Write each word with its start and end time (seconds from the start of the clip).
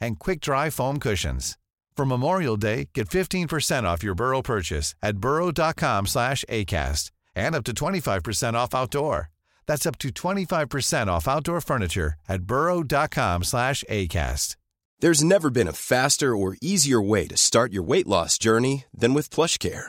and 0.00 0.18
quick-dry 0.18 0.70
foam 0.70 0.98
cushions. 0.98 1.58
For 1.96 2.04
Memorial 2.04 2.56
Day, 2.56 2.90
get 2.94 3.08
15% 3.08 3.84
off 3.84 4.02
your 4.04 4.14
Burrow 4.14 4.42
purchase 4.42 4.94
at 5.02 5.18
burrow.com 5.18 6.06
slash 6.06 6.44
ACAST 6.48 7.10
and 7.34 7.54
up 7.54 7.64
to 7.64 7.72
25% 7.72 8.54
off 8.54 8.74
outdoor. 8.74 9.30
That's 9.66 9.86
up 9.86 9.98
to 9.98 10.10
25% 10.10 11.08
off 11.08 11.26
outdoor 11.26 11.60
furniture 11.60 12.14
at 12.28 12.42
burrow.com 12.42 13.44
slash 13.44 13.82
ACAST. 13.90 14.56
There's 15.00 15.22
never 15.22 15.50
been 15.50 15.68
a 15.68 15.72
faster 15.72 16.34
or 16.34 16.56
easier 16.62 17.02
way 17.02 17.26
to 17.26 17.36
start 17.36 17.72
your 17.72 17.82
weight 17.82 18.06
loss 18.06 18.38
journey 18.38 18.84
than 18.94 19.12
with 19.12 19.28
PlushCare. 19.28 19.88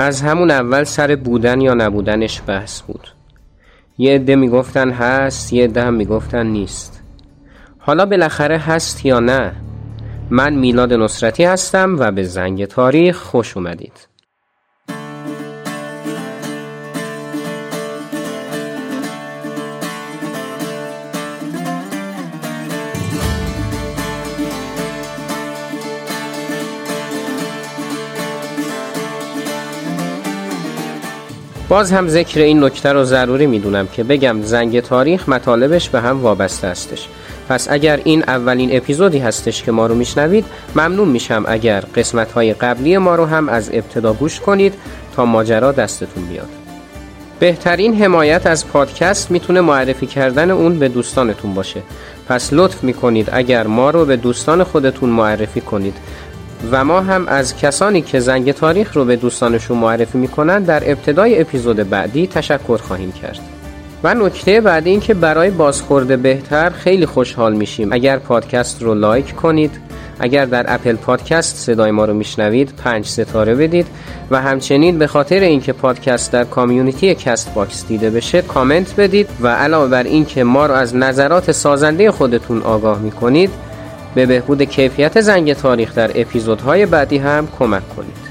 از 0.00 0.22
همون 0.22 0.50
اول 0.50 0.84
سر 0.84 1.16
بودن 1.16 1.60
یا 1.60 1.74
نبودنش 1.74 2.42
بحث 2.46 2.80
بود. 2.80 3.08
یه 3.98 4.14
عده 4.14 4.36
می‌گفتن 4.36 4.90
هست 4.90 5.52
یه 5.52 5.64
عده 5.64 5.82
هم 5.82 5.94
می‌گفتن 5.94 6.46
نیست. 6.46 7.02
حالا 7.78 8.06
بالاخره 8.06 8.58
هست 8.58 9.06
یا 9.06 9.20
نه؟ 9.20 9.52
من 10.30 10.54
میلاد 10.54 10.92
نصرتی 10.92 11.44
هستم 11.44 11.96
و 11.98 12.10
به 12.10 12.22
زنگ 12.22 12.64
تاریخ 12.64 13.16
خوش 13.16 13.56
اومدید. 13.56 14.08
باز 31.68 31.92
هم 31.92 32.08
ذکر 32.08 32.40
این 32.40 32.64
نکته 32.64 32.92
رو 32.92 33.04
ضروری 33.04 33.46
می‌دونم 33.46 33.86
که 33.86 34.04
بگم 34.04 34.42
زنگ 34.42 34.80
تاریخ 34.80 35.28
مطالبش 35.28 35.88
به 35.88 36.00
هم 36.00 36.22
وابسته 36.22 36.68
هستش 36.68 37.08
پس 37.48 37.66
اگر 37.70 38.00
این 38.04 38.22
اولین 38.22 38.76
اپیزودی 38.76 39.18
هستش 39.18 39.62
که 39.62 39.72
ما 39.72 39.86
رو 39.86 39.94
میشنوید 39.94 40.44
ممنون 40.76 41.08
میشم 41.08 41.44
اگر 41.48 41.80
قسمت 41.80 42.32
های 42.32 42.54
قبلی 42.54 42.98
ما 42.98 43.14
رو 43.14 43.24
هم 43.24 43.48
از 43.48 43.70
ابتدا 43.72 44.12
گوش 44.12 44.40
کنید 44.40 44.74
تا 45.16 45.24
ماجرا 45.24 45.72
دستتون 45.72 46.24
بیاد. 46.24 46.48
بهترین 47.38 48.02
حمایت 48.02 48.46
از 48.46 48.68
پادکست 48.68 49.30
می‌تونه 49.30 49.60
معرفی 49.60 50.06
کردن 50.06 50.50
اون 50.50 50.78
به 50.78 50.88
دوستانتون 50.88 51.54
باشه. 51.54 51.82
پس 52.28 52.48
لطف 52.52 52.84
می‌کنید 52.84 53.28
اگر 53.32 53.66
ما 53.66 53.90
رو 53.90 54.04
به 54.04 54.16
دوستان 54.16 54.64
خودتون 54.64 55.10
معرفی 55.10 55.60
کنید. 55.60 55.96
و 56.72 56.84
ما 56.84 57.00
هم 57.00 57.28
از 57.28 57.56
کسانی 57.56 58.02
که 58.02 58.20
زنگ 58.20 58.52
تاریخ 58.52 58.96
رو 58.96 59.04
به 59.04 59.16
دوستانشون 59.16 59.78
معرفی 59.78 60.18
می‌کنن 60.18 60.62
در 60.62 60.90
ابتدای 60.90 61.40
اپیزود 61.40 61.76
بعدی 61.76 62.26
تشکر 62.26 62.76
خواهیم 62.76 63.12
کرد. 63.12 63.38
و 64.04 64.14
نکته 64.14 64.60
بعدی 64.60 64.90
این 64.90 65.00
که 65.00 65.14
برای 65.14 65.50
بازخورده 65.50 66.16
بهتر 66.16 66.70
خیلی 66.70 67.06
خوشحال 67.06 67.54
میشیم. 67.54 67.92
اگر 67.92 68.18
پادکست 68.18 68.82
رو 68.82 68.94
لایک 68.94 69.36
کنید 69.36 69.80
اگر 70.20 70.44
در 70.44 70.74
اپل 70.74 70.96
پادکست 70.96 71.56
صدای 71.56 71.90
ما 71.90 72.04
رو 72.04 72.14
میشنوید 72.14 72.72
پنج 72.84 73.06
ستاره 73.06 73.54
بدید 73.54 73.86
و 74.30 74.40
همچنین 74.40 74.98
به 74.98 75.06
خاطر 75.06 75.40
اینکه 75.40 75.72
پادکست 75.72 76.32
در 76.32 76.44
community 76.44 77.14
Castbox 77.14 77.86
دیده 77.86 78.10
بشه 78.10 78.42
کامنت 78.42 78.96
بدید 78.96 79.28
و 79.40 79.48
علاوه 79.48 79.88
بر 79.90 80.02
اینکه 80.02 80.44
ما 80.44 80.66
رو 80.66 80.74
از 80.74 80.96
نظرات 80.96 81.52
سازنده 81.52 82.10
خودتون 82.10 82.62
آگاه 82.62 82.98
می‌کنید 82.98 83.50
به 84.18 84.26
بهبود 84.26 84.62
کیفیت 84.62 85.20
زنگ 85.20 85.52
تاریخ 85.52 85.94
در 85.94 86.10
اپیزودهای 86.20 86.86
بعدی 86.86 87.18
هم 87.18 87.48
کمک 87.58 87.88
کنید. 87.88 88.27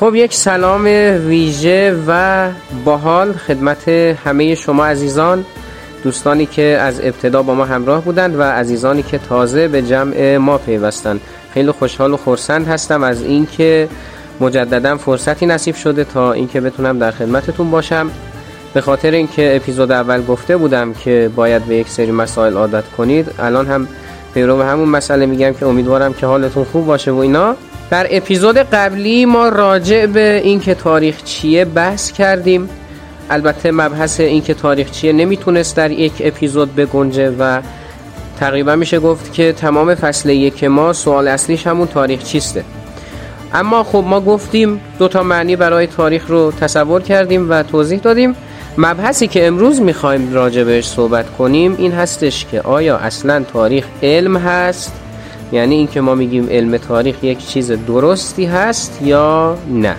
خب 0.00 0.14
یک 0.14 0.34
سلام 0.34 0.84
ویژه 1.26 1.96
و 2.06 2.48
باحال 2.84 3.32
خدمت 3.32 3.88
همه 3.88 4.54
شما 4.54 4.86
عزیزان 4.86 5.44
دوستانی 6.04 6.46
که 6.46 6.62
از 6.62 7.00
ابتدا 7.00 7.42
با 7.42 7.54
ما 7.54 7.64
همراه 7.64 8.04
بودند 8.04 8.38
و 8.38 8.42
عزیزانی 8.42 9.02
که 9.02 9.18
تازه 9.18 9.68
به 9.68 9.82
جمع 9.82 10.36
ما 10.36 10.58
پیوستند. 10.58 11.20
خیلی 11.54 11.70
خوشحال 11.70 12.12
و 12.12 12.16
خورسند 12.16 12.68
هستم 12.68 13.02
از 13.02 13.22
اینکه 13.22 13.88
مجددا 14.40 14.96
فرصتی 14.96 15.46
نصیب 15.46 15.74
شده 15.74 16.04
تا 16.04 16.32
اینکه 16.32 16.60
بتونم 16.60 16.98
در 16.98 17.10
خدمتتون 17.10 17.70
باشم. 17.70 18.10
به 18.74 18.80
خاطر 18.80 19.10
اینکه 19.10 19.56
اپیزود 19.56 19.92
اول 19.92 20.24
گفته 20.24 20.56
بودم 20.56 20.92
که 20.92 21.30
باید 21.36 21.64
به 21.64 21.76
یک 21.76 21.88
سری 21.88 22.10
مسائل 22.10 22.56
عادت 22.56 22.84
کنید 22.96 23.30
الان 23.38 23.66
هم 23.66 23.88
پیرو 24.34 24.62
همون 24.62 24.88
مسئله 24.88 25.26
میگم 25.26 25.52
که 25.52 25.66
امیدوارم 25.66 26.12
که 26.12 26.26
حالتون 26.26 26.64
خوب 26.64 26.86
باشه 26.86 27.10
و 27.10 27.16
اینا. 27.16 27.56
در 27.90 28.06
اپیزود 28.10 28.56
قبلی 28.56 29.24
ما 29.24 29.48
راجع 29.48 30.06
به 30.06 30.40
اینکه 30.44 30.74
تاریخ 30.74 31.22
چیه 31.24 31.64
بحث 31.64 32.12
کردیم. 32.12 32.68
البته 33.30 33.70
مبحث 33.70 34.20
اینکه 34.20 34.54
تاریخ 34.54 34.90
چیه 34.90 35.12
نمی‌تونست 35.12 35.76
در 35.76 35.90
یک 35.90 36.12
اپیزود 36.20 36.74
بگنجه 36.74 37.30
و 37.30 37.60
تقریبا 38.40 38.76
میشه 38.76 39.00
گفت 39.00 39.32
که 39.32 39.52
تمام 39.52 39.94
فصل 39.94 40.28
یک 40.28 40.64
ما 40.64 40.92
سوال 40.92 41.28
اصلیش 41.28 41.66
همون 41.66 41.86
تاریخ 41.86 42.22
چیسته. 42.22 42.64
اما 43.54 43.84
خب 43.84 44.04
ما 44.06 44.20
گفتیم 44.20 44.80
دو 44.98 45.08
تا 45.08 45.22
معنی 45.22 45.56
برای 45.56 45.86
تاریخ 45.86 46.26
رو 46.28 46.52
تصور 46.52 47.02
کردیم 47.02 47.50
و 47.50 47.62
توضیح 47.62 47.98
دادیم. 47.98 48.36
مبحثی 48.78 49.26
که 49.26 49.46
امروز 49.46 49.80
می‌خوایم 49.80 50.32
راجع 50.32 50.64
بهش 50.64 50.88
صحبت 50.88 51.36
کنیم 51.38 51.74
این 51.78 51.92
هستش 51.92 52.46
که 52.50 52.60
آیا 52.60 52.96
اصلا 52.96 53.44
تاریخ 53.52 53.86
علم 54.02 54.36
هست؟ 54.36 54.92
یعنی 55.52 55.74
اینکه 55.74 56.00
ما 56.00 56.14
میگیم 56.14 56.48
علم 56.50 56.76
تاریخ 56.76 57.24
یک 57.24 57.46
چیز 57.46 57.72
درستی 57.72 58.44
هست 58.44 59.02
یا 59.02 59.58
نه. 59.70 59.96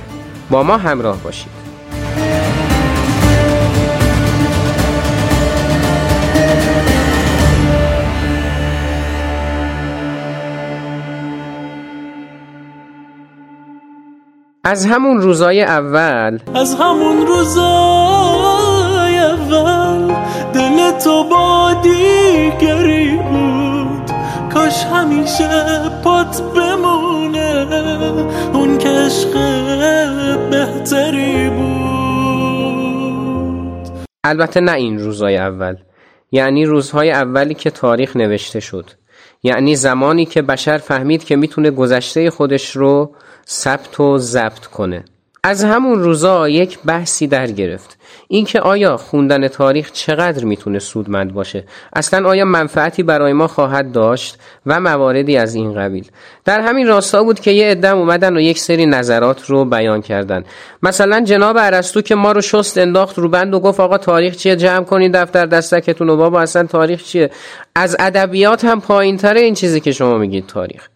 با 0.50 0.63
ما 0.63 0.77
همراه 0.77 1.18
باشید. 1.24 1.62
از 14.63 14.86
همون 14.86 15.21
روزای 15.21 15.62
اول 15.62 16.39
از 16.56 16.75
همون 16.75 17.27
روزای 17.27 19.19
اول 19.19 20.15
دل 20.53 20.92
تو 20.92 21.24
با 21.24 21.74
دیگری 21.83 23.18
بود. 23.18 23.70
کاش 24.81 24.91
همیشه 24.93 25.89
پات 26.03 26.41
بمونه. 26.41 27.67
اون 28.53 28.77
که 28.77 28.89
عشق 28.89 29.33
بهتری 30.49 31.49
بود. 31.49 31.71
البته 34.23 34.59
نه 34.59 34.73
این 34.73 34.99
روزای 34.99 35.37
اول. 35.37 35.75
یعنی 36.31 36.65
روزهای 36.65 37.11
اولی 37.11 37.53
که 37.53 37.69
تاریخ 37.69 38.15
نوشته 38.15 38.59
شد. 38.59 38.89
یعنی 39.43 39.75
زمانی 39.75 40.25
که 40.25 40.41
بشر 40.41 40.77
فهمید 40.77 41.23
که 41.23 41.35
می‌تونه 41.35 41.71
گذشته 41.71 42.29
خودش 42.29 42.75
رو 42.75 43.15
ثبت 43.47 43.99
و 43.99 44.17
ضبط 44.17 44.65
کنه. 44.65 45.05
از 45.43 45.63
همون 45.63 46.03
روزا 46.03 46.49
یک 46.49 46.79
بحثی 46.85 47.27
در 47.27 47.47
گرفت. 47.47 47.97
اینکه 48.27 48.59
آیا 48.59 48.97
خوندن 48.97 49.47
تاریخ 49.47 49.91
چقدر 49.91 50.45
می‌تونه 50.45 50.79
سودمند 50.79 51.33
باشه؟ 51.33 51.63
اصلا 51.93 52.29
آیا 52.29 52.45
منفعتی 52.45 53.03
برای 53.03 53.33
ما 53.33 53.47
خواهد 53.47 53.91
داشت؟ 53.91 54.38
و 54.65 54.79
مواردی 54.79 55.38
از 55.38 55.55
این 55.55 55.73
قبیل. 55.73 56.11
در 56.45 56.59
همین 56.59 56.88
راستا 56.88 57.23
بود 57.23 57.39
که 57.39 57.51
یه 57.51 57.71
عدم 57.71 57.97
اومدن 57.97 58.38
و 58.38 58.39
یک 58.39 58.59
سری 58.59 58.85
نظرات 58.85 59.45
رو 59.45 59.65
بیان 59.65 60.01
کردن. 60.01 60.43
مثلا 60.83 61.21
جناب 61.21 61.57
ارسطو 61.59 62.01
که 62.01 62.15
ما 62.15 62.31
رو 62.31 62.41
شست 62.41 62.77
انداخت 62.77 63.17
رو 63.17 63.29
بند 63.29 63.53
و 63.53 63.59
گفت 63.59 63.79
آقا 63.79 63.97
تاریخ 63.97 64.35
چیه؟ 64.35 64.55
جمع 64.55 64.85
کنین 64.85 65.11
دفتر 65.11 65.45
دستکتون 65.45 66.09
و 66.09 66.17
بابا 66.17 66.41
اصلا 66.41 66.63
تاریخ 66.63 67.03
چیه؟ 67.03 67.29
از 67.75 67.95
ادبیات 67.99 68.65
هم 68.65 68.81
پایینتره 68.81 69.41
این 69.41 69.53
چیزی 69.53 69.79
که 69.79 69.91
شما 69.91 70.17
میگید 70.17 70.47
تاریخ. 70.47 70.90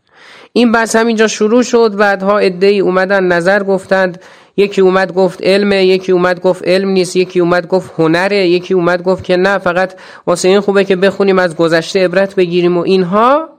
این 0.57 0.71
بحث 0.71 0.95
همینجا 0.95 1.27
شروع 1.27 1.63
شد. 1.63 1.95
بعدها 1.95 2.37
ای 2.37 2.79
اومدن 2.79 3.23
نظر 3.23 3.63
گفتند. 3.63 4.21
یکی 4.57 4.81
اومد 4.81 5.13
گفت 5.13 5.43
علمه 5.43 5.85
یکی 5.85 6.11
اومد 6.11 6.41
گفت 6.41 6.67
علم 6.67 6.89
نیست 6.89 7.15
یکی 7.15 7.39
اومد 7.39 7.67
گفت 7.67 7.93
هنره 7.97 8.47
یکی 8.47 8.73
اومد 8.73 9.03
گفت 9.03 9.23
که 9.23 9.37
نه 9.37 9.57
فقط 9.57 9.93
واسه 10.27 10.47
این 10.47 10.59
خوبه 10.59 10.83
که 10.83 10.95
بخونیم 10.95 11.39
از 11.39 11.55
گذشته 11.55 12.05
عبرت 12.05 12.35
بگیریم. 12.35 12.77
و 12.77 12.81
اینها 12.81 13.49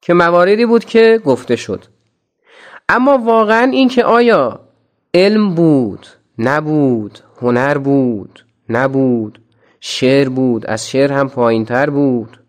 که 0.00 0.14
مواردی 0.14 0.66
بود 0.66 0.84
که 0.84 1.20
گفته 1.24 1.56
شد. 1.56 1.84
اما 2.88 3.18
واقعا 3.18 3.70
این 3.72 3.88
که 3.88 4.04
آیا 4.04 4.60
علم 5.14 5.54
بود 5.54 6.06
نبود 6.38 7.18
هنر 7.42 7.78
بود 7.78 8.44
نبود 8.68 9.40
شعر 9.80 10.28
بود 10.28 10.66
از 10.66 10.90
شعر 10.90 11.12
هم 11.12 11.28
پایینتر 11.28 11.90
بود. 11.90 12.40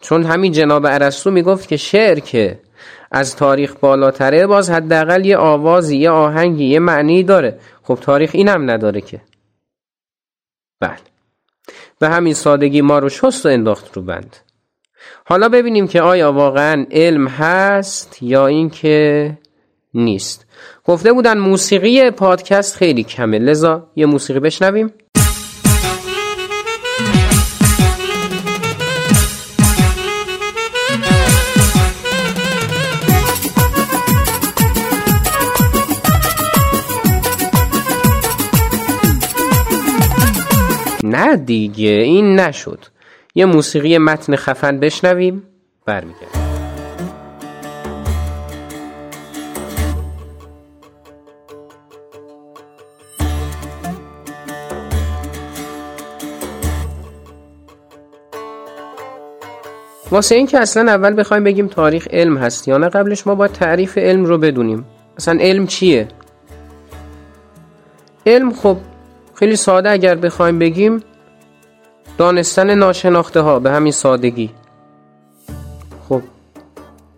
چون 0.00 0.22
همین 0.22 0.52
جناب 0.52 0.86
ارسطو 0.86 1.30
می‌گفت 1.30 1.68
که 1.68 1.76
شعر 1.76 2.18
که 2.18 2.65
از 3.10 3.36
تاریخ 3.36 3.74
بالاتره 3.80 4.46
باز 4.46 4.70
حداقل 4.70 5.24
یه 5.24 5.36
آوازی 5.36 5.96
یه 5.96 6.10
آهنگی 6.10 6.64
یه 6.64 6.78
معنی 6.78 7.22
داره. 7.22 7.58
خب 7.82 7.98
تاریخ 8.00 8.30
اینم 8.34 8.70
نداره 8.70 9.00
که. 9.00 9.20
بله. 10.80 10.96
به 11.98 12.08
همین 12.08 12.34
سادگی 12.34 12.80
ما 12.80 12.98
رو 12.98 13.08
شست 13.08 13.46
و 13.46 13.48
انداخت 13.48 13.96
رو 13.96 14.02
بند. 14.02 14.36
حالا 15.24 15.48
ببینیم 15.48 15.88
که 15.88 16.02
آیا 16.02 16.32
واقعا 16.32 16.86
علم 16.90 17.28
هست 17.28 18.22
یا 18.22 18.46
اینکه 18.46 19.38
نیست. 19.94 20.46
گفته 20.84 21.12
بودن 21.12 21.38
موسیقی 21.38 22.10
پادکست 22.10 22.76
خیلی 22.76 23.04
کمه. 23.04 23.38
لذا 23.38 23.90
یه 23.96 24.06
موسیقی 24.06 24.40
بشنویم. 24.40 24.92
نه 41.16 41.36
دیگه 41.36 41.88
این 41.88 42.40
نشد. 42.40 42.78
یه 43.34 43.44
موسیقی 43.44 43.98
متن 43.98 44.36
خفن 44.36 44.80
بشنویم 44.80 45.42
برمیگردیم. 45.86 46.46
واسه 60.10 60.34
این 60.34 60.46
که 60.46 60.58
اصلا 60.58 60.92
اول 60.92 61.20
بخوایم 61.20 61.44
بگیم 61.44 61.66
تاریخ 61.66 62.08
علم 62.10 62.36
هست 62.36 62.68
یا 62.68 62.78
نه 62.78 62.88
قبلش 62.88 63.26
ما 63.26 63.34
باید 63.34 63.52
تعریف 63.52 63.98
علم 63.98 64.24
رو 64.24 64.38
بدونیم. 64.38 64.84
اصلا 65.16 65.38
علم 65.40 65.66
چیه؟ 65.66 66.08
علم 68.26 68.52
خب 68.52 68.76
خیلی 69.38 69.56
ساده 69.56 69.90
اگر 69.90 70.14
بخوایم 70.14 70.58
بگیم 70.58 71.00
دانستن 72.18 72.74
ناشناخته 72.74 73.40
ها 73.40 73.58
به 73.58 73.70
همین 73.70 73.92
سادگی. 73.92 74.50
خب 76.08 76.22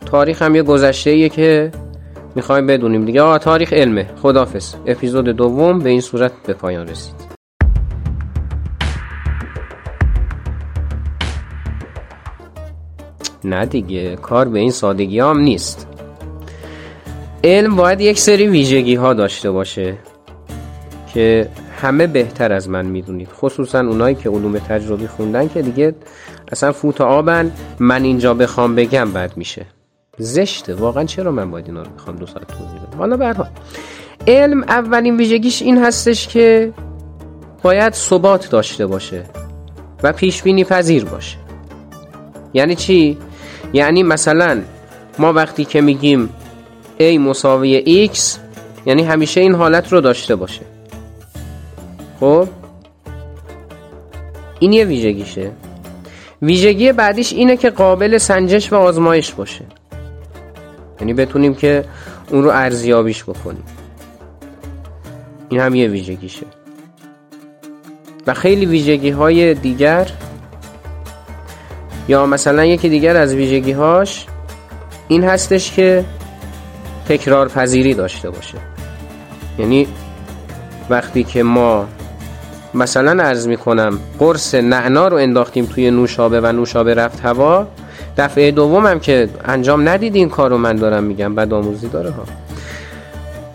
تاریخ 0.07 0.43
هم 0.43 0.55
یه 0.55 0.63
گذشته 0.63 1.11
ایه 1.11 1.29
که 1.29 1.73
می‌خوایم 2.35 2.67
بدونیم 2.67 3.05
دیگه. 3.05 3.23
آه 3.23 3.39
تاریخ 3.39 3.73
علمه. 3.73 4.11
خدافز 4.23 4.75
اپیزود 4.87 5.25
دوم 5.25 5.79
به 5.79 5.91
این 5.91 6.01
صورت 6.01 6.33
به 6.47 6.53
پایان 6.53 6.89
رسید. 6.89 7.15
نه 13.45 13.67
دیگه 13.67 14.17
کار 14.17 14.49
به 14.49 14.59
این 14.59 14.71
سادگی 14.71 15.21
هم 15.21 15.39
نیست. 15.39 15.87
علم 17.45 17.77
باید 17.77 18.01
یک 18.01 18.19
سری 18.19 18.47
ویژگی 18.47 18.95
ها 18.95 19.15
داشته 19.15 19.51
باشه 19.51 19.99
که 21.15 21.49
همه 21.79 22.07
بهتر 22.07 22.53
از 22.53 22.69
من 22.69 22.87
می‌دونید. 22.87 23.29
خصوصا 23.29 23.81
اونایی 23.81 24.15
که 24.15 24.31
علوم 24.31 24.59
تجربی 24.59 25.07
خوندن 25.07 25.49
که 25.49 25.63
دیگه 25.63 25.95
اصلا 26.53 26.73
فوت 26.73 27.01
آبن 27.01 27.53
من 27.79 28.03
اینجا 28.03 28.35
بخوام 28.35 28.75
بگم 28.75 29.13
بد 29.13 29.37
میشه. 29.37 29.67
زشته. 30.19 30.75
واقعا 30.75 31.05
چرا 31.05 31.33
من 31.33 31.51
باید 31.51 31.67
اینا 31.67 31.83
رو 31.83 31.91
بخوام 31.91 32.17
دو 32.17 32.27
ساعت 32.27 32.47
توضیح 32.47 32.81
بدم؟ 32.83 32.99
حالا 32.99 33.17
به 33.17 33.35
علم 34.27 34.63
اولین 34.63 35.17
ویژگیش 35.17 35.63
این 35.63 35.79
هستش 35.79 36.29
که 36.29 36.73
باید 37.63 37.93
ثبات 37.93 38.51
داشته 38.51 38.87
باشه 38.87 39.25
و 40.03 40.13
پیش 40.13 40.43
بینی 40.43 40.65
پذیر 40.65 41.05
باشه. 41.05 41.37
یعنی 42.55 42.75
چی؟ 42.75 43.19
یعنی 43.73 44.03
مثلا 44.03 44.61
ما 45.19 45.33
وقتی 45.33 45.65
که 45.65 45.81
میگیم 45.81 46.29
a 47.01 47.03
مساوی 47.03 48.09
x 48.15 48.19
یعنی 48.87 49.03
همیشه 49.03 49.41
این 49.41 49.55
حالت 49.55 49.93
رو 49.93 50.01
داشته 50.01 50.37
باشه. 50.37 50.78
خب؟ 52.21 52.49
این 54.59 54.73
یه 54.73 54.85
ویژگیشه. 54.85 55.51
ویژگی 56.43 56.93
بعدیش 56.93 57.33
اینه 57.33 57.57
که 57.57 57.71
قابل 57.71 58.19
سنجش 58.19 58.73
و 58.73 58.77
آزمایش 58.77 59.33
باشه. 59.33 59.65
یعنی 61.01 61.15
بتونیم 61.15 61.55
که 61.55 61.85
اون 62.31 62.43
رو 62.45 62.51
ارزیابیش 62.51 63.25
بکنیم. 63.25 63.65
این 65.49 65.61
هم 65.61 65.75
یه 65.75 65.89
ویژگیشه. 65.89 66.47
و 68.27 68.35
خیلی 68.35 68.67
ویژگی 68.67 69.11
های 69.11 69.55
دیگر 69.55 70.11
یا 72.09 72.27
مثلا 72.27 72.65
یکی 72.65 72.89
دیگر 72.89 73.17
از 73.17 73.35
ویژگی 73.35 73.73
هاش 73.73 74.27
این 75.09 75.25
هستش 75.25 75.73
که 75.73 76.05
تکرار 77.09 77.49
پذیری 77.49 77.95
داشته 77.95 78.31
باشه. 78.31 78.59
یعنی 79.59 79.87
وقتی 80.91 81.25
که 81.25 81.43
ما 81.43 81.87
مثلا 82.75 83.23
عرض 83.23 83.49
می 83.49 83.57
کنم 83.57 83.99
قرص 84.19 84.55
نعنا 84.55 85.09
رو 85.09 85.17
انداختیم 85.17 85.65
توی 85.65 85.91
نوشابه 85.91 86.41
و 86.41 86.53
نوشابه 86.53 86.95
رفت 86.95 87.21
هوا. 87.21 87.67
دفعه 88.19 88.51
دومم 88.51 89.01
که 89.01 89.29
انجام 89.45 89.89
ندید 89.89 90.15
این 90.15 90.29
کار 90.29 90.51
رو 90.51 90.59
من 90.59 90.77
دارم 90.77 91.05
میگم 91.05 91.35
بد 91.35 91.53
آموزی 91.53 91.89
داره 91.89 92.11
ها. 92.11 92.25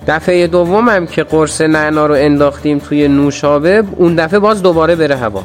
دفعه 0.07 0.47
دومم 0.47 1.05
که 1.05 1.23
قرص 1.23 1.61
نعنا 1.61 2.05
رو 2.05 2.13
انداختیم 2.13 2.79
توی 2.79 3.07
نوشابه 3.07 3.83
اون 3.95 4.15
دفعه 4.15 4.39
باز 4.39 4.63
دوباره 4.63 4.95
بره 4.95 5.15
هوا. 5.15 5.43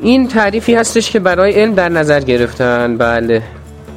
این 0.00 0.28
تعریفی 0.28 0.74
هستش 0.74 1.10
که 1.10 1.18
برای 1.18 1.52
علم 1.52 1.74
در 1.74 1.88
نظر 1.88 2.20
گرفتن. 2.20 2.96
بله. 2.96 3.42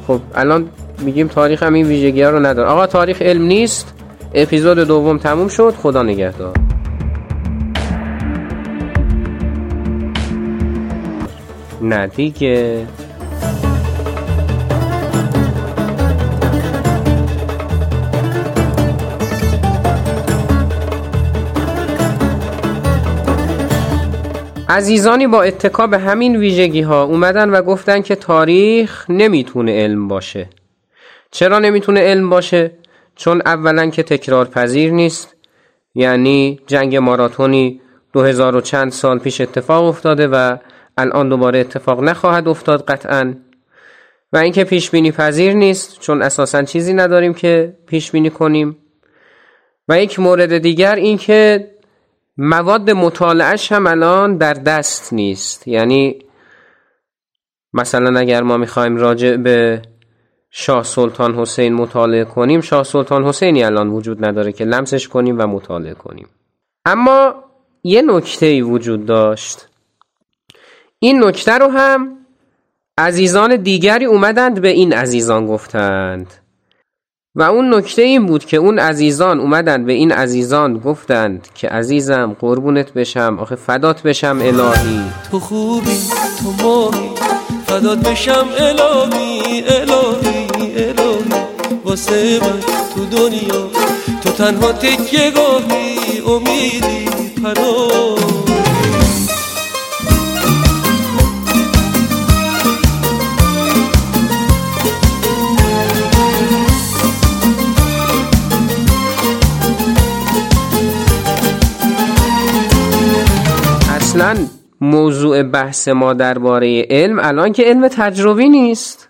خب 0.06 0.20
الان 0.34 0.68
میگیم 1.00 1.28
تاریخ 1.28 1.62
هم 1.62 1.74
این 1.74 1.86
ویژگی 1.86 2.22
ها 2.22 2.30
رو 2.30 2.46
نداره. 2.46 2.68
آقا 2.68 2.86
تاریخ 2.86 3.22
علم 3.22 3.42
نیست. 3.42 3.94
اپیزود 4.34 4.78
دوم 4.78 5.18
تموم 5.18 5.48
شد. 5.48 5.74
خدا 5.82 6.02
نگهدار. 6.02 6.71
نه 11.82 12.06
دیگه. 12.06 12.86
عزیزانی 24.68 25.26
با 25.26 25.42
اتکا 25.42 25.86
به 25.86 25.98
همین 25.98 26.36
ویژگی 26.36 26.80
ها 26.80 27.04
اومدن 27.04 27.50
و 27.50 27.62
گفتن 27.62 28.02
که 28.02 28.14
تاریخ 28.14 29.06
نمی‌تونه 29.10 29.84
علم 29.84 30.08
باشه. 30.08 30.48
چرا 31.30 31.58
نمی‌تونه 31.58 32.00
علم 32.00 32.30
باشه؟ 32.30 32.70
چون 33.16 33.42
اولا 33.46 33.90
که 33.90 34.02
تکرار 34.02 34.44
پذیر 34.44 34.92
نیست. 34.92 35.34
یعنی 35.94 36.60
جنگ 36.66 36.96
ماراتونی 36.96 37.80
دو 38.12 38.22
هزار 38.22 38.56
و 38.56 38.60
چند 38.60 38.92
سال 38.92 39.18
پیش 39.18 39.40
اتفاق 39.40 39.84
افتاده 39.84 40.28
و 40.28 40.56
الان 40.96 41.28
دوباره 41.28 41.58
اتفاق 41.58 42.02
نخواهد 42.02 42.48
افتاد 42.48 42.84
قطعا. 42.84 43.34
و 44.32 44.36
اینکه 44.36 44.64
پیش 44.64 44.90
بینی 44.90 45.12
پذیر 45.12 45.52
نیست 45.52 46.00
چون 46.00 46.22
اساسا 46.22 46.62
چیزی 46.62 46.94
نداریم 46.94 47.34
که 47.34 47.76
پیش 47.86 48.10
بینی 48.10 48.30
کنیم. 48.30 48.76
و 49.88 50.00
یک 50.00 50.20
مورد 50.20 50.58
دیگر 50.58 50.94
اینکه 50.94 51.70
مواد 52.36 52.90
مطالعهش 52.90 53.72
هم 53.72 53.86
الان 53.86 54.36
در 54.36 54.54
دست 54.54 55.12
نیست. 55.12 55.68
یعنی 55.68 56.18
مثلا 57.72 58.20
اگر 58.20 58.42
ما 58.42 58.56
می‌خوایم 58.56 58.96
راجع 58.96 59.36
به 59.36 59.82
شاه 60.50 60.84
سلطان 60.84 61.34
حسین 61.34 61.74
مطالعه 61.74 62.24
کنیم 62.24 62.60
شاه 62.60 62.84
سلطان 62.84 63.24
حسینی 63.24 63.64
الان 63.64 63.88
وجود 63.88 64.24
نداره 64.24 64.52
که 64.52 64.64
لمسش 64.64 65.08
کنیم 65.08 65.38
و 65.38 65.46
مطالعه 65.46 65.94
کنیم. 65.94 66.28
اما 66.84 67.34
یه 67.82 68.02
نکته 68.02 68.46
ای 68.46 68.62
وجود 68.62 69.06
داشت. 69.06 69.68
این 71.04 71.24
نکته 71.24 71.52
رو 71.52 71.68
هم 71.68 72.16
عزیزان 72.98 73.56
دیگری 73.56 74.04
اومدند 74.04 74.60
به 74.60 74.68
این 74.68 74.92
عزیزان 74.92 75.46
گفتند. 75.46 76.26
و 77.34 77.42
اون 77.42 77.74
نکته 77.74 78.02
این 78.02 78.26
بود 78.26 78.44
که 78.44 78.56
اون 78.56 78.78
عزیزان 78.78 79.40
اومدند 79.40 79.86
به 79.86 79.92
این 79.92 80.12
عزیزان 80.12 80.78
گفتند 80.78 81.48
که 81.54 81.68
عزیزم 81.68 82.36
قربونت 82.40 82.92
بشم 82.92 83.36
آخه 83.40 83.56
فدات 83.56 84.02
بشم 84.02 84.38
الهی. 84.42 85.00
تو 85.30 85.40
خوبی 85.40 85.98
تو 86.38 86.64
ماهی 86.64 87.10
فدات 87.66 87.98
بشم 88.08 88.46
الهی 88.58 89.64
الهی 89.68 90.46
الهی. 90.76 91.42
واسه 91.84 92.40
من 92.42 92.60
تو 92.94 93.04
دنیا 93.04 93.70
تو 94.24 94.30
تنها 94.30 94.72
تکیه 94.72 95.30
گاهی 95.30 96.20
امیدی 96.26 97.04
پناهی. 97.42 98.31
اصلا 114.12 114.36
موضوع 114.80 115.42
بحث 115.42 115.88
ما 115.88 116.12
درباره 116.12 116.86
علم 116.90 117.18
الان 117.18 117.52
که 117.52 117.62
علم 117.62 117.88
تجربی 117.88 118.48
نیست. 118.48 119.08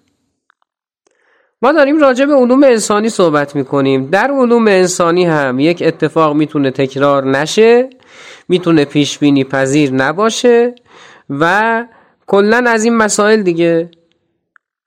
ما 1.62 1.72
داریم 1.72 2.00
راجع 2.00 2.24
به 2.24 2.34
علوم 2.34 2.64
انسانی 2.64 3.08
صحبت 3.08 3.56
می‌کنیم. 3.56 4.06
در 4.06 4.30
علوم 4.30 4.68
انسانی 4.68 5.24
هم 5.24 5.58
یک 5.58 5.82
اتفاق 5.86 6.36
می‌تونه 6.36 6.70
تکرار 6.70 7.30
نشه 7.30 7.90
می‌تونه 8.48 8.84
پیش 8.84 9.18
بینی 9.18 9.44
پذیر 9.44 9.92
نباشه 9.92 10.74
و 11.30 11.84
کلا 12.26 12.64
از 12.66 12.84
این 12.84 12.96
مسائل 12.96 13.42
دیگه. 13.42 13.90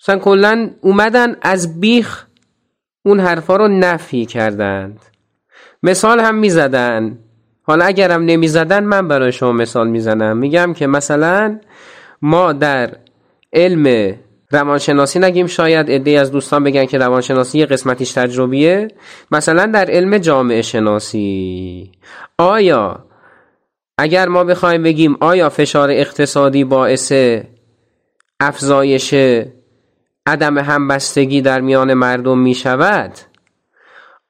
مثلا 0.02 0.20
کلا 0.20 0.70
اومدن 0.82 1.36
از 1.42 1.80
بیخ 1.80 2.26
اون 3.06 3.20
حرفا 3.20 3.56
رو 3.56 3.68
نفی 3.68 4.26
کردند. 4.26 5.00
مثال 5.84 6.20
هم 6.20 6.36
می‌زدن. 6.36 7.20
حالا 7.68 7.86
اگرم 7.86 8.26
نمی‌زدن 8.26 8.84
من 8.84 9.08
برای 9.08 9.32
شما 9.32 9.52
مثال 9.52 9.88
می‌زنم. 9.88 10.38
میگم 10.38 10.74
که 10.74 10.88
مثلا 10.88 11.60
ما 12.22 12.54
در 12.54 12.98
علم 13.54 14.16
روانشناسی 14.52 15.20
نگیم 15.20 15.48
شاید 15.48 15.92
عده 15.92 16.12
از 16.12 16.32
دوستان 16.32 16.64
بگن 16.64 16.86
که 16.86 16.98
روانشناسی 16.98 17.60
یه 17.60 17.66
قسمتیش 17.66 18.12
تجربیه. 18.12 18.88
مثلا 19.32 19.66
در 19.66 19.92
علم 19.92 20.18
جامعه 20.18 20.62
شناسی. 20.62 21.92
آیا 22.38 23.06
اگر 23.98 24.28
ما 24.28 24.44
بخوایم 24.44 24.84
بگیم 24.84 25.18
آیا 25.20 25.50
فشار 25.50 25.92
اقتصادی 25.92 26.64
باعث 26.64 27.14
افزایش 28.40 29.14
عدم 30.28 30.58
همبستگی 30.58 31.42
در 31.42 31.62
میان 31.62 31.94
مردم 31.94 32.38
می 32.40 32.56
شود 32.56 33.12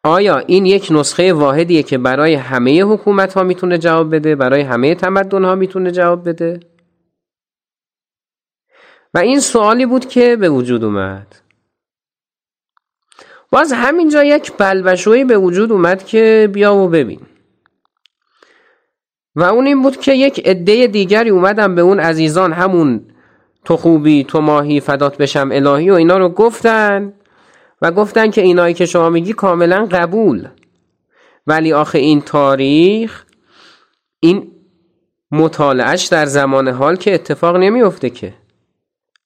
آیا 0.05 0.38
این 0.38 0.65
یک 0.65 0.88
نسخه 0.91 1.33
واحدیه 1.33 1.83
که 1.83 1.97
برای 1.97 2.33
همه 2.33 2.81
حکومت 2.83 3.33
ها 3.33 3.43
می‌تونه 3.43 3.77
جواب 3.77 4.15
بده؟ 4.15 4.35
برای 4.35 4.62
همه 4.62 4.95
تمدن 4.95 5.43
ها 5.43 5.55
می‌تونه 5.55 5.91
جواب 5.91 6.29
بده؟ 6.29 6.59
و 9.13 9.17
این 9.17 9.39
سوالی 9.39 9.85
بود 9.85 10.05
که 10.05 10.35
به 10.35 10.50
وجود 10.50 10.83
اومد. 10.83 11.35
باز 13.51 13.74
همینجا 13.74 14.24
یک 14.24 14.51
بلبشوی 14.57 15.24
به 15.24 15.38
وجود 15.38 15.71
اومد 15.71 16.05
که 16.05 16.50
بیا 16.53 16.75
و 16.75 16.88
ببین. 16.88 17.21
و 19.35 19.43
اون 19.43 19.67
این 19.67 19.81
بود 19.81 19.97
که 19.97 20.13
یک 20.13 20.47
عده 20.47 20.88
دیگری 20.88 21.29
اومدن 21.29 21.75
به 21.75 21.81
اون 21.81 22.00
عزیزان 22.00 22.53
همون 22.53 23.05
تو 23.65 23.77
خوبی 23.77 24.24
تو 24.24 24.41
ماهی 24.41 24.79
فدات 24.79 25.17
بشم 25.17 25.50
الهی 25.51 25.89
و 25.89 25.93
اینا 25.93 26.17
رو 26.17 26.29
گفتن. 26.29 27.13
و 27.82 27.91
گفتن 27.91 28.32
که 28.32 28.41
اینایی 28.41 28.74
که 28.74 28.86
شما 28.86 29.10
میگی 29.10 29.34
کاملا 29.34 29.88
قبول. 29.91 30.48
ولی 31.48 31.74
آخه 31.74 31.98
این 31.98 32.22
تاریخ 32.22 33.25
این 34.20 34.51
مطالعش 35.32 36.05
در 36.05 36.25
زمان 36.25 36.67
حال 36.67 36.96
که 36.96 37.13
اتفاق 37.13 37.55
نمیفته 37.55 38.10
که. 38.10 38.34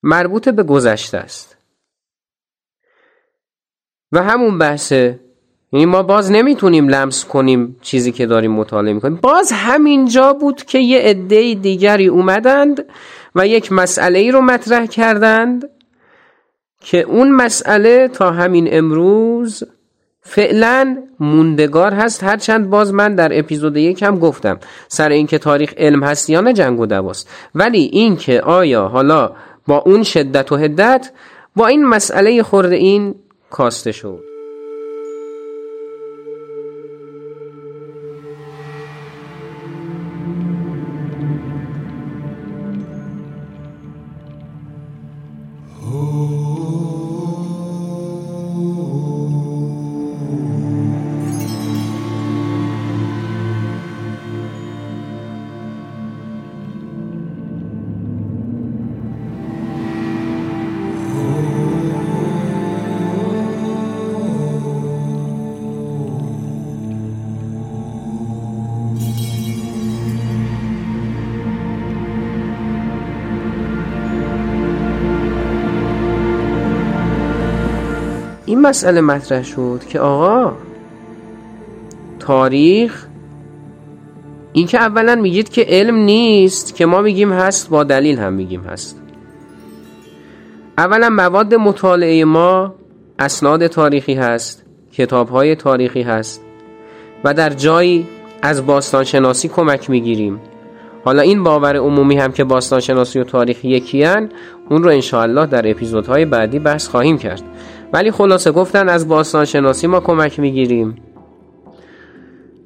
مربوط 0.04 0.50
به 0.50 0.64
گذشته 0.64 1.18
است. 1.18 1.58
و 4.12 4.24
همون 4.24 4.58
بحثه 4.58 5.20
یعنی 5.74 5.86
ما 5.86 6.04
باز 6.04 6.32
نمی‌تونیم 6.32 6.88
لمس 6.88 7.26
کنیم 7.26 7.80
چیزی 7.82 8.12
که 8.12 8.26
داریم 8.26 8.52
مطالعه 8.52 8.94
می‌کنیم. 8.94 9.16
باز 9.16 9.52
همینجا 9.52 10.34
بود 10.34 10.64
که 10.64 10.80
یه 10.80 11.00
عده 11.00 11.54
دیگری 11.54 12.08
اومدند 12.08 12.86
و 13.36 13.48
یک 13.48 13.72
مسئله 13.72 14.20
ای 14.20 14.32
رو 14.32 14.42
مطرح 14.42 14.86
کردند. 14.86 15.70
که 16.80 17.02
اون 17.02 17.32
مسئله 17.32 18.08
تا 18.08 18.32
همین 18.32 18.68
امروز 18.72 19.64
فعلا 20.22 20.98
موندگار 21.20 21.94
هست. 21.94 22.24
هرچند 22.24 22.70
باز 22.70 22.94
من 22.94 23.16
در 23.16 23.40
اپیزود 23.40 23.78
یک 23.78 24.04
هم 24.04 24.20
گفتم 24.20 24.60
سر 24.88 25.10
اینکه 25.10 25.38
تاریخ 25.38 25.74
علم 25.78 26.04
هست 26.04 26.30
یا 26.30 26.42
نه 26.42 26.54
جنگ 26.54 26.80
و 26.80 26.86
دواست. 26.86 27.30
ولی 27.56 27.80
اینکه 27.80 28.42
آیا 28.42 28.88
حالا 28.88 29.32
با 29.68 29.78
اون 29.78 30.04
شدت 30.04 30.52
و 30.52 30.56
هدت 30.56 31.12
با 31.56 31.68
این 31.68 31.86
مسئله 31.86 32.44
خورده 32.44 32.76
این 32.76 33.16
کاسته 33.50 33.92
شد. 33.92 34.29
این 78.60 78.68
مسئله 78.68 79.02
مطرح 79.02 79.44
شد 79.44 79.82
که 79.90 80.00
آقا 80.00 80.54
تاریخ 82.20 83.06
این 84.54 84.68
که 84.68 84.78
اولا 84.78 85.16
میگید 85.16 85.50
که 85.50 85.66
علم 85.70 85.96
نیست 85.96 86.76
که 86.76 86.86
ما 86.86 87.02
میگیم 87.02 87.32
هست 87.32 87.70
با 87.70 87.84
دلیل 87.84 88.20
هم 88.20 88.34
میگیم 88.34 88.62
هست. 88.62 89.02
اولا 90.78 91.10
مواد 91.10 91.56
مطالعه 91.56 92.26
ما 92.26 92.76
اسناد 93.20 93.68
تاریخی 93.68 94.14
هست 94.14 94.64
کتاب 94.94 95.30
های 95.30 95.56
تاریخی 95.56 96.02
هست 96.02 96.42
و 97.24 97.34
در 97.34 97.50
جایی 97.50 98.08
از 98.42 98.66
باستانشناسی 98.66 99.48
کمک 99.48 99.90
می‌گیریم. 99.90 100.40
حالا 101.06 101.22
این 101.22 101.44
باور 101.44 101.78
عمومی 101.78 102.18
هم 102.18 102.32
که 102.32 102.44
باستانشناسی 102.44 103.20
و 103.20 103.24
تاریخ 103.24 103.66
یکیان 103.66 104.30
اون 104.70 104.84
رو 104.84 104.90
انشاءالله 104.90 105.46
در 105.46 105.70
اپیزودهای 105.70 106.26
بعدی 106.26 106.60
بحث 106.60 106.88
خواهیم 106.88 107.18
کرد. 107.18 107.44
ولی 107.94 108.12
خلاصه 108.12 108.52
گفتن 108.52 108.90
از 108.90 109.08
باستانشناسی 109.08 109.88
ما 109.88 110.00
کمک 110.00 110.40
می‌گیریم. 110.40 110.96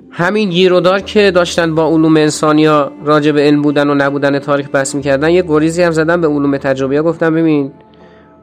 همین 0.09 0.49
گیرودار 0.49 0.99
که 0.99 1.31
داشتن 1.31 1.75
با 1.75 1.87
علوم 1.87 2.17
انسانی 2.17 2.65
ها 2.65 2.91
راجع 3.05 3.31
به 3.31 3.41
علم 3.41 3.61
بودن 3.61 3.89
و 3.89 3.93
نبودن 3.95 4.39
تاریخ 4.39 4.69
بحث 4.71 4.95
می‌کردن 4.95 5.29
یه 5.29 5.41
گریزی 5.41 5.83
هم 5.83 5.91
زدن 5.91 6.21
به 6.21 6.27
علوم 6.27 6.57
تجربی 6.57 6.95
ها. 6.95 7.03
گفتن 7.03 7.35
ببین 7.35 7.71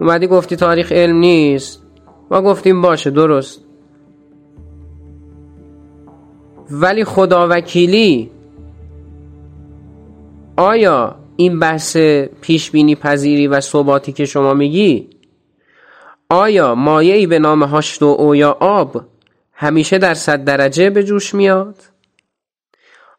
اومدی 0.00 0.26
گفتی 0.26 0.56
تاریخ 0.56 0.92
علم 0.92 1.16
نیست. 1.16 1.82
ما 2.30 2.42
گفتیم 2.42 2.82
باشه 2.82 3.10
درست. 3.10 3.64
ولی 6.70 7.04
خدا 7.04 7.49
وکیلی 7.50 8.30
آیا 10.56 11.14
این 11.37 11.58
بحث 11.58 11.96
پیش 12.40 12.70
بینی 12.70 12.94
پذیری 12.94 13.46
و 13.46 13.60
ثباتی 13.60 14.12
که 14.12 14.25
شما 14.25 14.54
میگی 14.54 15.08
آیا 16.30 16.75
مایعی 16.75 17.26
به 17.26 17.38
نام 17.38 17.62
هاشت 17.62 18.02
و 18.02 18.06
او 18.06 18.34
یا 18.34 18.56
آب 18.60 19.04
همیشه 19.52 19.99
در 19.99 20.14
صد 20.14 20.44
درجه 20.44 20.90
به 20.90 21.04
جوش 21.04 21.34
میاد؟ 21.34 21.76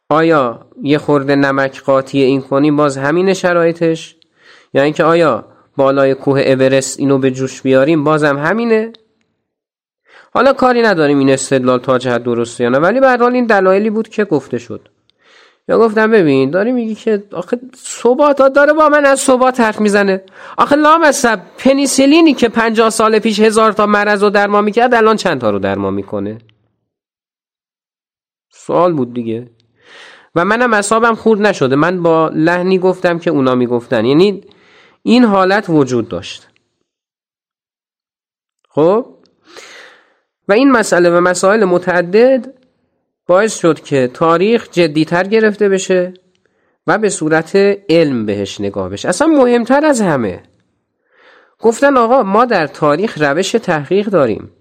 آیا 0.10 0.65
یه 0.84 0.98
خورده 0.98 1.36
نمک 1.36 1.82
قاطی 1.82 2.22
این 2.22 2.41
کنی 2.41 2.72
باز 2.72 2.98
همین 2.98 3.34
شرایطش؟ 3.34 4.15
یا 4.74 4.84
اینکه 4.84 5.03
آیا 5.03 5.46
بالای 5.77 6.13
کوه 6.13 6.41
اورست 6.41 7.00
اینو 7.00 7.18
به 7.18 7.32
جوش 7.32 7.62
بیاریم 7.62 8.03
بازم 8.03 8.38
همینه؟ 8.38 8.94
حالا 10.34 10.53
کاری 10.53 10.82
نداریم 10.82 11.20
این 11.20 11.30
استدلال 11.30 11.80
تا 11.80 11.98
جهت 11.98 12.24
درسته 12.24 12.63
یا 12.63 12.70
نه 12.70 12.80
ولی 12.80 13.00
به 13.00 13.22
این 13.22 13.46
دلایلی 13.46 13.89
بود 13.89 14.10
که 14.10 14.25
گفته 14.25 14.58
شد 14.58 14.89
یا 15.72 15.80
گفتم 15.80 16.12
ببین 16.12 16.50
داری 16.50 16.72
میگی 16.72 16.96
که 16.96 17.24
آخه 17.32 17.60
ثبات 17.75 18.54
داره 18.54 18.74
با 18.74 18.90
من 18.90 19.06
از 19.06 19.20
ثبات 19.20 19.60
حرف 19.60 19.82
می‌زنه. 19.82 20.24
آخه 20.58 20.75
لامصب 20.75 21.42
پنیسیلینی 21.58 22.34
که 22.34 22.50
پنجاه 22.50 22.90
سال 22.90 23.20
پیش 23.20 23.40
هزار 23.40 23.72
تا 23.72 23.86
مرض 23.86 24.24
رو 24.24 24.30
درمان 24.30 24.63
می‌کرد 24.63 24.94
الان 24.94 25.16
چند 25.16 25.42
تا 25.42 25.50
رو 25.50 25.60
درمان 25.60 25.94
می‌کنه؟ 25.94 26.38
سوال 28.54 28.94
بود 28.94 29.13
دیگه. 29.13 29.50
و 30.36 30.46
منم 30.46 30.74
اصابم 30.74 31.16
خورد 31.16 31.42
نشده. 31.42 31.75
من 31.75 32.04
با 32.04 32.32
لحنی 32.34 32.80
گفتم 32.80 33.20
که 33.20 33.30
اونا 33.30 33.56
می‌گفتن. 33.56 34.06
یعنی 34.06 34.42
این 35.04 35.24
حالت 35.24 35.66
وجود 35.70 36.08
داشت. 36.10 36.48
خب؟ 38.70 39.06
و 40.48 40.54
این 40.54 40.72
مسئله 40.72 41.10
و 41.10 41.20
مسائل 41.20 41.66
متعدد 41.66 42.61
باعث 43.28 43.58
شد 43.58 43.80
که 43.80 44.08
تاریخ 44.13 44.68
جدیتر 44.72 45.24
گرفته 45.24 45.70
بشه 45.70 46.13
و 46.88 46.98
به 46.98 47.10
صورت 47.10 47.56
علم 47.90 48.25
بهش 48.25 48.62
نگاه 48.62 48.90
بشه. 48.90 49.10
اصلا 49.10 49.28
مهمتر 49.28 49.86
از 49.86 50.02
همه. 50.02 50.43
گفتن 51.60 51.98
آقا 51.98 52.24
ما 52.24 52.45
در 52.45 52.67
تاریخ 52.67 53.22
روش 53.22 53.52
تحقیق 53.52 54.08
داریم. 54.08 54.52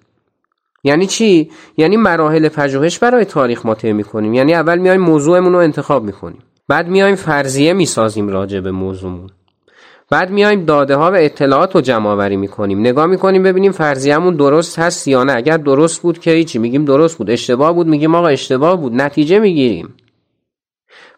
یعنی 0.85 1.07
چی؟ 1.07 1.51
یعنی 1.77 1.97
مراحل 1.97 2.49
پژوهش 2.49 2.99
برای 2.99 3.25
تاریخ 3.25 3.67
ما 3.67 3.75
طی 3.75 3.93
می‌کنیم. 3.93 4.35
یعنی 4.35 4.55
اول 4.55 4.79
میایم 4.79 5.01
موضوعمون 5.01 5.53
رو 5.53 5.59
انتخاب 5.59 6.05
می‌کنیم. 6.05 6.43
بعد 6.69 6.89
میایم 6.89 7.15
فرضیه 7.15 7.73
می‌سازیم 7.73 8.29
راجع 8.29 8.61
به 8.61 8.71
موضوعمون. 8.71 9.31
بعد 10.11 10.31
میایم 10.31 10.65
داده 10.65 10.97
ها 10.97 11.11
و 11.11 11.15
اطلاعات 11.15 11.75
رو 11.75 11.81
جمع 11.81 12.09
آوری 12.11 12.37
می‌کنیم. 12.37 12.81
نگاه 12.81 13.07
می‌کنیم 13.07 13.43
ببینیم 13.43 13.73
فرضیه‌مون 13.73 14.37
درست 14.37 14.79
هست 14.79 15.09
یا 15.09 15.25
نه. 15.25 15.37
اگر 15.37 15.57
درست 15.57 16.03
بود 16.03 16.19
که 16.19 16.31
هیچی. 16.31 16.59
میگیم 16.59 16.85
درست 16.85 17.19
بود. 17.19 17.31
اشتباه 17.31 17.73
بود. 17.73 17.87
میگیم 17.87 18.15
آقا 18.15 18.29
اشتباه 18.29 18.77
بود. 18.81 18.95
نتیجه 18.95 19.39
می‌گیریم. 19.39 19.95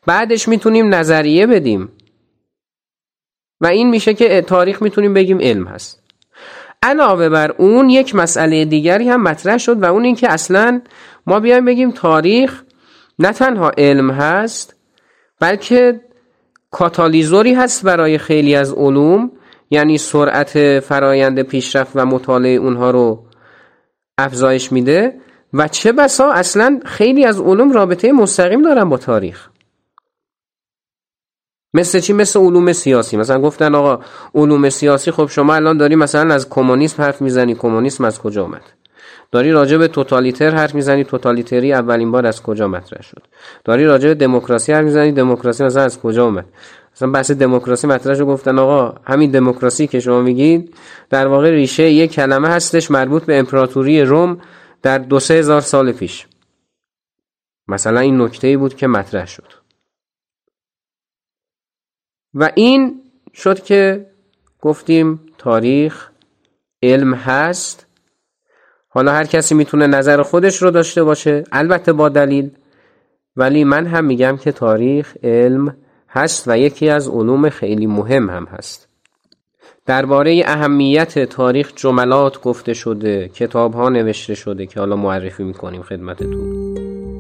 بعدش 0.07 0.49
می‌تونیم 0.49 0.95
نظریه 0.95 1.47
بدیم. 1.47 1.89
و 3.61 3.67
این 3.67 3.91
میشه 3.91 4.15
که 4.15 4.43
تاریخ 4.43 4.83
می‌تونیم 4.83 5.15
بگیم 5.15 5.39
علم 5.41 5.67
هست. 5.67 6.03
علاوه 6.83 7.29
بر 7.29 7.51
اون 7.51 7.91
یک 7.91 8.15
مسئله 8.15 8.65
دیگری 8.65 9.09
هم 9.09 9.23
مطرح 9.23 9.59
شد 9.59 9.83
و 9.83 9.85
اون 9.85 10.05
اینکه 10.05 10.33
اصلا 10.33 10.81
ما 11.27 11.41
بیایم 11.41 11.65
بگیم 11.65 11.91
تاریخ 11.91 12.63
نه 13.19 13.33
تنها 13.33 13.71
علم 13.79 14.11
هست 14.11 14.77
بلکه 15.41 16.01
کاتالیزوری 16.73 17.55
هست 17.55 17.85
برای 17.85 18.19
خیلی 18.19 18.55
از 18.55 18.73
علوم 18.73 19.31
یعنی 19.71 19.99
سرعت 19.99 20.81
فرایند 20.81 21.43
پیشرفت 21.43 21.93
و 21.95 22.07
مطالعه 22.07 22.57
اونها 22.57 22.91
رو 22.91 23.25
افزایش 24.19 24.73
میده 24.73 25.21
و 25.53 25.69
چه 25.69 25.93
بسا 25.93 26.33
اصلا 26.33 26.81
خیلی 26.85 27.25
از 27.25 27.41
علوم 27.41 27.73
رابطه 27.73 28.13
مستقیم 28.13 28.63
دارن 28.63 28.89
با 28.89 28.97
تاریخ. 28.97 29.49
مثل 31.75 32.01
چی؟ 32.01 32.13
مثل 32.13 32.41
علوم 32.41 32.73
سیاسی. 32.73 33.17
مثلا 33.17 33.41
گفتن 33.41 33.75
آقا 33.75 34.05
علوم 34.35 34.69
سیاسی 34.71 35.11
خب 35.11 35.27
شما 35.27 35.55
الان 35.55 35.77
داری 35.77 35.97
مثلا 35.97 36.35
از 36.35 36.49
کمونیسم 36.49 37.03
حرف 37.03 37.23
می‌زنی 37.23 37.55
کمونیسم 37.55 38.05
از 38.05 38.19
کجا 38.19 38.45
آمد 38.45 38.82
داری 39.33 39.53
راجع 39.53 39.77
به 39.77 39.89
توتالیتر 39.89 40.51
حرف 40.51 40.75
می‌زنی 40.75 41.05
توتالیتری 41.05 41.73
اولین 41.73 42.11
بار 42.11 42.27
از 42.27 42.43
کجا 42.43 42.69
مطرح 42.69 43.03
شد؟ 43.03 43.23
داری 43.65 43.85
راجع 43.85 44.09
به 44.09 44.15
دموکراسی 44.15 44.73
حرف 44.73 44.85
می‌زنی 44.85 45.13
دموکراسی 45.13 45.65
مثلا 45.65 45.83
از 45.83 46.01
کجا 46.01 46.25
اومد؟ 46.25 46.45
مثلا 46.95 47.11
بحث 47.11 47.31
دموکراسی 47.31 47.87
مطرح 47.87 48.15
شد 48.15 48.25
گفتن 48.25 48.59
آقا 48.59 49.01
همین 49.05 49.31
دموکراسی 49.31 49.87
که 49.87 50.01
شما 50.01 50.23
میگید 50.23 50.75
در 51.11 51.27
واقع 51.27 51.51
ریشه 51.51 51.91
یک 51.91 52.13
کلمه 52.13 52.49
هستش 52.49 52.91
مربوط 52.91 53.25
به 53.25 53.39
امپراتوری 53.39 54.03
روم 54.03 54.41
در 54.83 54.99
دو 54.99 55.21
سه 55.21 55.35
هزار 55.35 55.61
سال 55.61 55.93
پیش. 55.93 56.27
مثلا 57.69 58.01
این 58.01 58.21
نکته 58.21 58.47
ای 58.47 58.57
بود 58.57 58.77
که 58.77 58.87
مطرح 58.87 59.27
شد. 59.27 59.53
و 62.35 62.51
این 62.55 63.03
شد 63.35 63.63
که 63.63 64.07
گفتیم 64.61 65.21
تاریخ 65.39 66.11
علم 66.83 67.15
هست. 67.15 67.92
حالا 68.95 69.13
هر 69.13 69.25
کسی 69.25 69.55
می‌تونه 69.55 69.87
نظر 69.87 70.23
خودش 70.23 70.63
رو 70.63 70.71
داشته 70.71 71.05
باشه. 71.05 71.45
البته 71.53 71.93
با 71.93 72.09
دلیل. 72.09 72.51
ولی 73.37 73.65
من 73.65 73.87
هم 73.87 74.05
میگم 74.05 74.37
که 74.37 74.53
تاریخ 74.53 75.17
علم 75.23 75.77
هست 76.09 76.45
و 76.49 76.59
یکی 76.59 76.89
از 76.89 77.09
علوم 77.09 77.49
خیلی 77.49 77.87
مهم 77.87 78.31
هم 78.31 78.45
هست. 78.45 78.89
درباره 79.87 80.43
اهمیت 80.47 81.19
تاریخ 81.25 81.73
جملات 81.77 82.43
گفته 82.43 82.75
شده 82.75 83.29
کتاب 83.29 83.75
ها 83.75 83.89
نوشته 83.89 84.35
شده 84.35 84.67
که 84.67 84.81
حالا 84.81 84.97
معرفی 84.97 85.43
می‌کنیم 85.43 85.83
خدمتتون. 85.83 87.12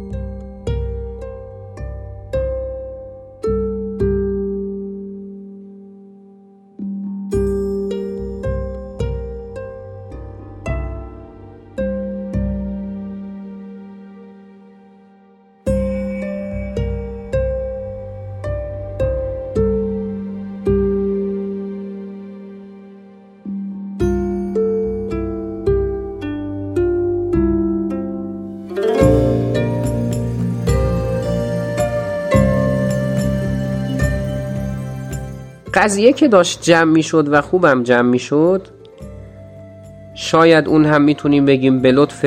قضیه 35.82 36.12
که 36.12 36.28
داشت 36.28 36.62
جمع 36.62 36.92
می 36.92 37.02
شد 37.02 37.28
و 37.32 37.40
خوبم 37.40 37.82
جمع 37.82 38.08
می 38.10 38.18
شد 38.18 38.68
شاید 40.14 40.68
اون 40.68 40.84
هم 40.84 41.02
می‌تونیم 41.02 41.44
بگیم 41.44 41.82
به 41.82 41.92
لطف 41.92 42.24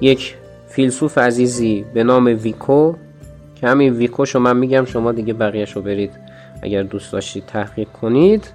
یک 0.00 0.36
فیلسوف 0.68 1.18
عزیزی 1.18 1.84
به 1.94 2.04
نام 2.04 2.24
ویکو 2.26 2.94
که 3.54 3.66
همین 3.68 3.92
ویکو 3.92 4.24
شما 4.24 4.42
من 4.42 4.56
میگم 4.56 4.84
شما 4.84 5.12
دیگه 5.12 5.32
بقیهش 5.32 5.72
رو 5.72 5.82
برید 5.82 6.10
اگر 6.62 6.82
دوست 6.82 7.12
داشتید 7.12 7.46
تحقیق 7.46 7.88
کنید. 7.88 8.48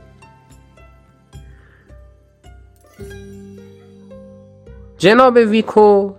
جناب 4.97 5.35
ویکو 5.35 6.11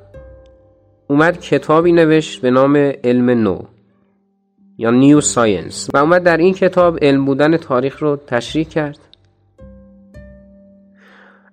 اومد 1.07 1.41
کتابی 1.41 1.93
نوشت 1.93 2.41
به 2.41 2.51
نام 2.51 2.77
علم 3.05 3.31
نو. 3.31 3.76
یا 4.79 4.91
New 4.91 5.21
Science 5.21 5.89
و 5.95 5.97
اومد 5.97 6.23
در 6.23 6.37
این 6.37 6.55
کتاب 6.55 6.99
علم 7.03 7.25
بودن 7.25 7.57
تاریخ 7.57 8.03
رو 8.03 8.17
تشریح 8.17 8.69
کرد. 8.69 8.99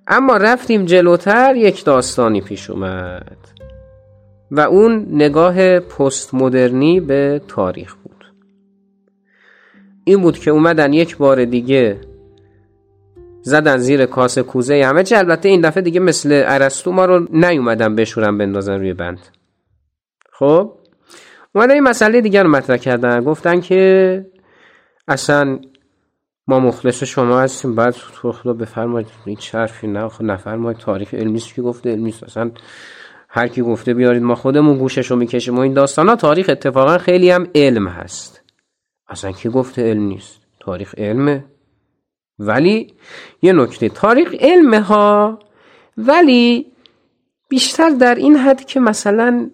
اما 0.07 0.37
رفتیم 0.37 0.85
جلوتر 0.85 1.55
یک 1.55 1.85
داستانی 1.85 2.41
پیش 2.41 2.69
اومد. 2.69 3.37
و 4.51 4.59
اون 4.59 5.07
نگاه 5.09 5.79
پست 5.79 6.33
مدرنی 6.33 6.99
به 6.99 7.41
تاریخ 7.47 7.95
بود. 7.95 8.33
این 10.03 10.21
بود 10.21 10.39
که 10.39 10.51
اومدن 10.51 10.93
یک 10.93 11.17
بار 11.17 11.45
دیگه 11.45 12.01
زدن 13.41 13.77
زیر 13.77 14.05
کاسه 14.05 14.43
کوزه 14.43 14.85
همه 14.85 15.03
چی 15.03 15.17
البته 15.17 15.49
این 15.49 15.61
دفعه 15.61 15.83
دیگه 15.83 15.99
مثل 15.99 16.43
ارسطو 16.45 16.91
ما 16.91 17.05
رو 17.05 17.27
نیومدن 17.31 17.95
بشورن 17.95 18.37
بندازن 18.37 18.79
روی 18.79 18.93
بند. 18.93 19.19
خب؟ 20.31 20.71
اومدن 21.55 21.73
این 21.73 21.83
مسئله 21.83 22.21
دیگر 22.21 22.43
رو 22.43 22.49
مطرح 22.49 22.77
کردن. 22.77 23.23
گفتن 23.23 23.61
که 23.61 24.25
اصلا 25.07 25.59
ما 26.47 26.59
مخلص 26.59 27.03
شما 27.03 27.39
هستیم 27.39 27.75
بعد 27.75 27.95
تو 28.21 28.31
خدا 28.31 28.53
بفرمایید 28.53 29.07
این 29.25 29.37
حرفی 29.53 29.87
نه 29.87 30.09
خب 30.09 30.23
نفرمایید 30.23 30.77
تاریخ 30.77 31.13
علمی 31.13 31.39
که 31.39 31.61
گفته 31.61 31.91
علمی 31.91 32.13
اصلا 32.23 32.51
هر 33.29 33.47
کی 33.47 33.61
گفته 33.61 33.93
بیارید 33.93 34.23
ما 34.23 34.35
خودمون 34.35 34.77
گوشش 34.77 35.11
رو 35.11 35.17
می‌کشیم. 35.17 35.57
و 35.57 35.59
این 35.59 35.73
داستان 35.73 36.09
ها 36.09 36.15
تاریخ 36.15 36.49
اتفاقا 36.49 36.97
خیلی 36.97 37.29
هم 37.29 37.47
علم 37.55 37.87
هست. 37.87 38.41
اصلا 39.07 39.31
کی 39.31 39.49
گفته 39.49 39.89
علم 39.89 40.03
نیست؟ 40.03 40.39
تاریخ 40.59 40.95
علمه. 40.97 41.45
ولی 42.39 42.93
یه 43.41 43.53
نکته 43.53 43.89
تاریخ 43.89 44.33
علمه 44.39 44.81
ها 44.81 45.39
ولی 45.97 46.65
بیشتر 47.49 47.89
در 47.89 48.15
این 48.15 48.35
حد 48.35 48.65
که 48.65 48.79
مثلا 48.79 49.49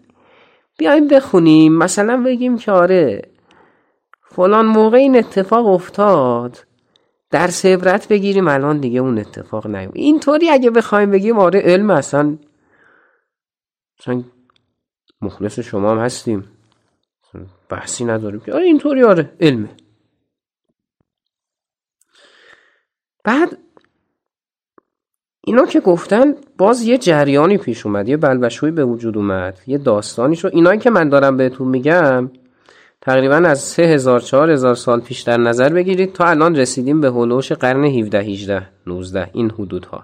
بیایم 0.80 1.08
بخونیم 1.08 1.74
مثلا 1.78 2.24
بگیم 2.24 2.58
که 2.58 2.72
آره 2.72 3.22
فلان 4.24 4.66
موقع 4.66 4.98
این 4.98 5.18
اتفاق 5.18 5.68
افتاد 5.68 6.66
در 7.32 7.50
عبرت 7.64 8.08
بگیریم 8.08 8.48
الان 8.48 8.80
دیگه 8.80 9.00
اون 9.00 9.18
اتفاق 9.18 9.68
نیوم 9.68 9.92
اینطوری 9.96 10.50
اگه 10.50 10.70
بخوایم 10.70 11.12
بگیم 11.12 11.40
آره 11.40 11.60
علم 11.60 11.90
اصلا 11.90 12.38
مثلا 14.00 14.24
مخلص 15.22 15.60
شما 15.60 15.92
هم 15.92 16.00
هستیم. 16.00 16.52
بحثی 17.70 18.06
نداریم 18.06 18.40
که. 18.40 18.54
آره 18.54 18.66
اینطوری 18.66 19.04
آره 19.04 19.34
علمه. 19.40 19.70
بعد 23.24 23.58
اینا 25.50 25.66
که 25.66 25.80
گفتن 25.80 26.36
باز 26.58 26.82
یه 26.82 26.98
جریانی 26.98 27.58
پیش 27.58 27.86
اومد 27.86 28.10
یه 28.10 28.18
بلبشوی 28.18 28.72
به 28.72 28.86
وجود 28.86 29.18
اومد 29.18 29.60
یه 29.68 29.78
داستانی 29.78 30.36
شو 30.36 30.50
اینایی 30.54 30.80
که 30.80 30.90
من 30.90 31.10
دارم 31.10 31.38
بهتون 31.38 31.68
میگم 31.68 32.32
تقریبا 33.02 33.36
از 33.36 33.60
3000 33.60 34.20
4000 34.20 34.76
سال 34.76 35.02
پیش 35.02 35.22
در 35.22 35.38
نظر 35.38 35.70
بگیرید 35.70 36.14
تا 36.14 36.26
الان 36.26 36.56
رسیدیم 36.56 37.02
به 37.02 37.08
هولوش 37.08 37.52
قرن 37.52 37.86
17 37.86 38.20
18 38.20 38.68
19 38.88 39.30
این 39.34 39.52
حدودها. 39.52 40.04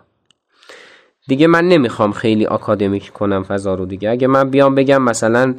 دیگه 1.28 1.48
من 1.48 1.68
نمی‌خوام 1.68 2.12
خیلی 2.12 2.46
آکادمیک 2.46 3.10
کنم 3.10 3.44
فضا 3.44 3.76
رو 3.76 3.86
دیگه. 3.86 4.10
اگه 4.10 4.28
من 4.28 4.50
بیام 4.50 4.76
بگم 4.76 5.02
مثلا 5.02 5.56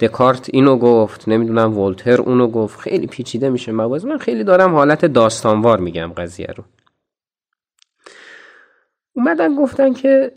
دکارت 0.00 0.50
اینو 0.52 0.76
گفت 0.76 1.28
نمی‌دونم 1.28 1.78
ولتر 1.78 2.20
اونو 2.20 2.46
گفت 2.48 2.80
خیلی 2.80 3.06
پیچیده 3.06 3.50
میشه 3.50 3.72
من 3.72 4.18
خیلی 4.20 4.44
دارم 4.44 4.74
حالت 4.74 5.04
داستانوار 5.04 5.80
میگم 5.80 6.12
قضیه 6.16 6.48
رو. 6.56 6.64
اومدن 9.20 9.54
گفتن 9.54 9.92
که 9.92 10.32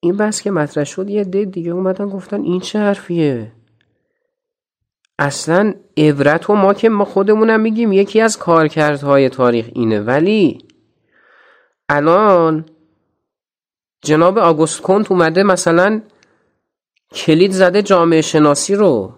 این 0.00 0.16
بحث 0.16 0.40
که 0.40 0.50
مطرح 0.50 0.84
شد 0.84 1.10
یه 1.10 1.24
دید 1.24 1.50
دیگه 1.50 1.70
اومدن 1.70 2.08
گفتن 2.08 2.42
این 2.42 2.60
چه 2.60 2.78
حرفیه. 2.78 3.52
اصلا 5.18 5.74
عبرت 5.96 6.50
و 6.50 6.54
ما 6.54 6.74
که 6.74 6.88
ما 6.88 7.04
خودمونم 7.04 7.60
میگیم 7.60 7.92
یکی 7.92 8.20
از 8.20 8.38
کارکردهای 8.38 9.28
تاریخ 9.28 9.66
اینه. 9.74 10.00
ولی 10.00 10.58
الان 11.88 12.66
جناب 14.02 14.38
آگوست 14.38 14.80
کنت 14.80 15.10
اومده 15.10 15.42
مثلا 15.42 16.02
کلید 17.12 17.50
زده 17.50 17.82
جامعه 17.82 18.20
شناسی 18.20 18.74
رو. 18.74 19.14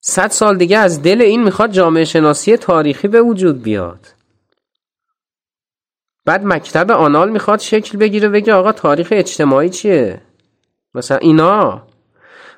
صد 0.00 0.30
سال 0.30 0.58
دیگه 0.58 0.78
از 0.78 1.02
دل 1.02 1.22
این 1.22 1.44
می‌خواد 1.44 1.70
جامعه 1.72 2.04
شناسی 2.04 2.56
تاریخی 2.56 3.08
به 3.08 3.22
وجود 3.22 3.62
بیاد. 3.62 4.19
بعد 6.24 6.44
مکتب 6.44 6.90
آنال 6.90 7.30
می‌خواد 7.30 7.58
شکل 7.58 7.98
بگیره 7.98 8.28
بگه 8.28 8.52
آقا 8.52 8.72
تاریخ 8.72 9.08
اجتماعی 9.10 9.68
چیه؟ 9.70 10.20
مثلا 10.94 11.16
اینا. 11.16 11.82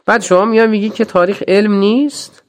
بعد 0.06 0.22
شما 0.22 0.44
میان 0.44 0.70
میگی 0.70 0.90
که 0.90 1.04
تاریخ 1.04 1.42
علم 1.48 1.72
نیست. 1.72 2.42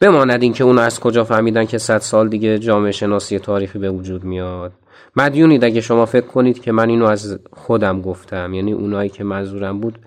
بماند 0.00 0.42
این 0.42 0.52
که 0.52 0.64
اونو 0.64 0.80
از 0.80 1.00
کجا 1.00 1.24
فهمیدن 1.24 1.64
که 1.64 1.78
صد 1.78 1.98
سال 1.98 2.28
دیگه 2.28 2.58
جامعه 2.58 2.92
شناسی 2.92 3.38
تاریخی 3.38 3.78
به 3.78 3.90
وجود 3.90 4.24
میاد. 4.24 4.72
مدیونید 5.16 5.64
اگه 5.64 5.80
شما 5.80 6.06
فکر 6.06 6.26
کنید 6.26 6.62
که 6.62 6.72
من 6.72 6.88
اینو 6.88 7.06
از 7.06 7.38
خودم 7.52 8.02
گفتم. 8.02 8.54
یعنی 8.54 8.72
اونایی 8.72 9.08
که 9.08 9.24
منظورم 9.24 9.80
بود 9.80 9.98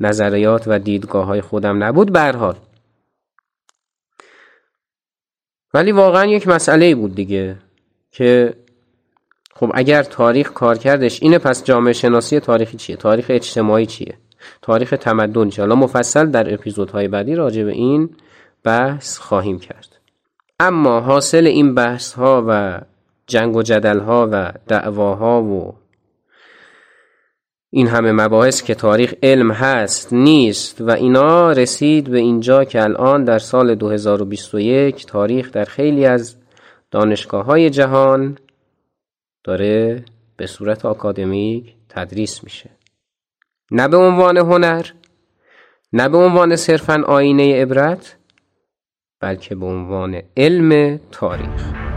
نظریات 0.00 0.64
و 0.66 0.78
دیدگاه 0.78 1.26
های 1.26 1.40
خودم 1.40 1.84
نبود 1.84 2.12
برحال 2.12 2.56
ولی 5.74 5.92
واقعا 5.92 6.26
یک 6.26 6.48
مسئله 6.48 6.94
بود 6.94 7.14
دیگه 7.14 7.56
که 8.10 8.54
خب 9.56 9.70
اگر 9.74 10.02
تاریخ 10.02 10.52
کار 10.52 10.78
کردش 10.78 11.22
اینه 11.22 11.38
پس 11.38 11.64
جامعه 11.64 11.92
شناسی 11.92 12.40
تاریخی 12.40 12.76
چیه؟ 12.76 12.96
تاریخ 12.96 13.26
اجتماعی 13.28 13.86
چیه؟ 13.86 14.14
تاریخ 14.62 14.94
تمدن 15.00 15.48
چیه؟ 15.48 15.64
حالا 15.64 15.74
مفصل 15.74 16.26
در 16.26 16.54
اپیزودهای 16.54 17.08
بعدی 17.08 17.34
راجع 17.34 17.64
به 17.64 17.72
این 17.72 18.10
بحث 18.64 19.18
خواهیم 19.18 19.58
کرد. 19.58 19.98
اما 20.60 21.00
حاصل 21.00 21.46
این 21.46 21.74
بحث 21.74 22.12
ها 22.12 22.44
و 22.48 22.80
جنگ 23.26 23.56
و 23.56 23.62
جدل 23.62 23.98
ها 23.98 24.28
و 24.32 24.52
دعواها 24.68 25.42
و 25.42 25.74
این 27.70 27.86
همه 27.86 28.12
مباحث 28.12 28.62
که 28.62 28.74
تاریخ 28.74 29.14
علم 29.22 29.50
هست 29.50 30.12
نیست 30.12 30.80
و 30.80 30.90
اینا 30.90 31.52
رسید 31.52 32.10
به 32.10 32.18
اینجا 32.18 32.64
که 32.64 32.82
الان 32.82 33.24
در 33.24 33.38
سال 33.38 33.74
2021 33.74 35.06
تاریخ 35.06 35.50
در 35.50 35.64
خیلی 35.64 36.06
از 36.06 36.36
دانشگاه 36.90 37.44
های 37.44 37.70
جهان 37.70 38.38
داره 39.44 40.04
به 40.36 40.46
صورت 40.46 40.84
آکادمیک 40.84 41.74
تدریس 41.88 42.44
میشه. 42.44 42.70
نه 43.70 43.88
به 43.88 43.96
عنوان 43.96 44.36
هنر 44.36 44.86
نه 45.92 46.08
به 46.08 46.18
عنوان 46.18 46.56
صرفا 46.56 47.02
آینه 47.06 47.62
عبرت 47.62 48.16
بلکه 49.20 49.54
به 49.54 49.66
عنوان 49.66 50.22
علم 50.36 51.00
تاریخ. 51.10 51.93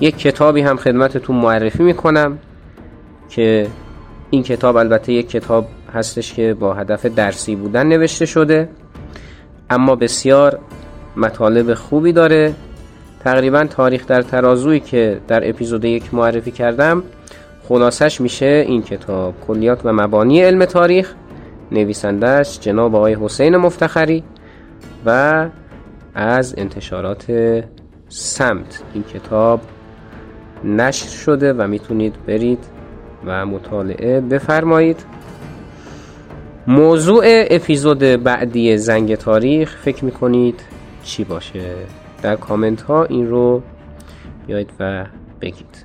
یک 0.00 0.18
کتابی 0.18 0.60
هم 0.60 0.76
خدمتتون 0.76 1.36
معرفی 1.36 1.82
می‌کنم 1.82 2.38
که 3.28 3.66
این 4.30 4.42
کتاب 4.42 4.76
البته 4.76 5.12
یک 5.12 5.30
کتاب 5.30 5.66
هستش 5.94 6.34
که 6.34 6.54
با 6.54 6.74
هدف 6.74 7.06
درسی 7.06 7.56
بودن 7.56 7.86
نوشته 7.86 8.26
شده 8.26 8.68
اما 9.70 9.96
بسیار 9.96 10.58
مطالب 11.16 11.74
خوبی 11.74 12.12
داره. 12.12 12.54
تقریبا 13.24 13.64
تاریخ 13.64 14.06
در 14.06 14.22
ترازوی 14.22 14.80
که 14.80 15.20
در 15.28 15.48
اپیزود 15.48 15.84
یک 15.84 16.14
معرفی 16.14 16.50
کردم 16.50 17.02
خلاصش 17.68 18.20
میشه 18.20 18.64
این 18.68 18.82
کتاب. 18.82 19.34
کلیات 19.46 19.80
و 19.84 19.92
مبانی 19.92 20.42
علم 20.42 20.64
تاریخ 20.64 21.14
نویسندهش 21.72 22.58
جناب 22.60 22.94
آقای 22.94 23.16
حسین 23.20 23.56
مفتخری 23.56 24.24
و 25.06 25.46
از 26.14 26.54
انتشارات 26.58 27.26
سمت 28.08 28.82
این 28.94 29.04
کتاب 29.04 29.60
نشر 30.64 31.08
شده 31.08 31.52
و 31.52 31.66
می‌تونید 31.66 32.14
برید 32.26 32.64
و 33.26 33.46
مطالعه 33.46 34.20
بفرمایید. 34.20 35.04
موضوع 36.66 37.24
اپیزود 37.26 37.98
بعدی 37.98 38.78
زنگ 38.78 39.14
تاریخ 39.14 39.76
فکر 39.76 40.04
می‌کنید 40.04 40.60
چی 41.02 41.24
باشه؟ 41.24 41.74
در 42.22 42.36
کامنت 42.36 42.82
ها 42.82 43.04
این 43.04 43.30
رو 43.30 43.62
بیاید 44.46 44.70
و 44.80 45.04
بگید. 45.40 45.84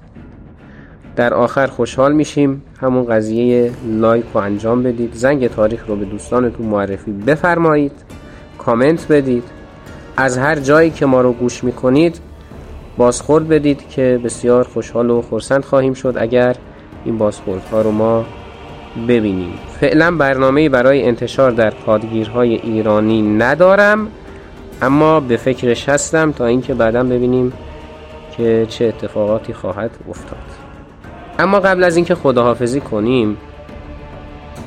در 1.15 1.33
آخر 1.33 1.67
خوشحال 1.67 2.13
میشیم. 2.13 2.63
همون 2.81 3.05
قضیه 3.05 3.71
لایک 3.87 4.25
رو 4.33 4.41
انجام 4.41 4.83
بدید. 4.83 5.13
زنگ 5.13 5.47
تاریخ 5.47 5.87
رو 5.87 5.95
به 5.95 6.05
دوستانتون 6.05 6.65
معرفی 6.65 7.11
بفرمایید. 7.11 7.91
کامنت 8.57 9.11
بدید. 9.11 9.43
از 10.17 10.37
هر 10.37 10.55
جایی 10.55 10.89
که 10.89 11.05
ما 11.05 11.21
رو 11.21 11.33
گوش 11.33 11.63
می‌کنید 11.63 12.19
بازخورد 12.97 13.47
بدید 13.47 13.89
که 13.89 14.19
بسیار 14.23 14.63
خوشحال 14.63 15.09
و 15.09 15.21
خورسند 15.21 15.65
خواهیم 15.65 15.93
شد 15.93 16.15
اگر 16.17 16.55
این 17.05 17.17
بازخورد 17.17 17.63
ها 17.71 17.81
رو 17.81 17.91
ما 17.91 18.25
ببینیم. 19.07 19.53
فعلا 19.79 20.17
برنامه 20.17 20.69
برای 20.69 21.03
انتشار 21.03 21.51
در 21.51 21.69
پادگیرهای 21.69 22.55
ایرانی 22.55 23.21
ندارم 23.21 24.07
اما 24.81 25.19
به 25.19 25.37
فکرش 25.37 25.89
هستم 25.89 26.31
تا 26.31 26.45
اینکه 26.45 26.73
بعدا 26.73 27.03
ببینیم 27.03 27.53
که 28.37 28.65
چه 28.69 28.85
اتفاقاتی 28.85 29.53
خواهد 29.53 29.91
افتاد. 30.09 30.37
اما 31.39 31.59
قبل 31.59 31.83
از 31.83 31.95
اینکه 31.95 32.15
خداحافظی 32.15 32.81
کنیم 32.81 33.37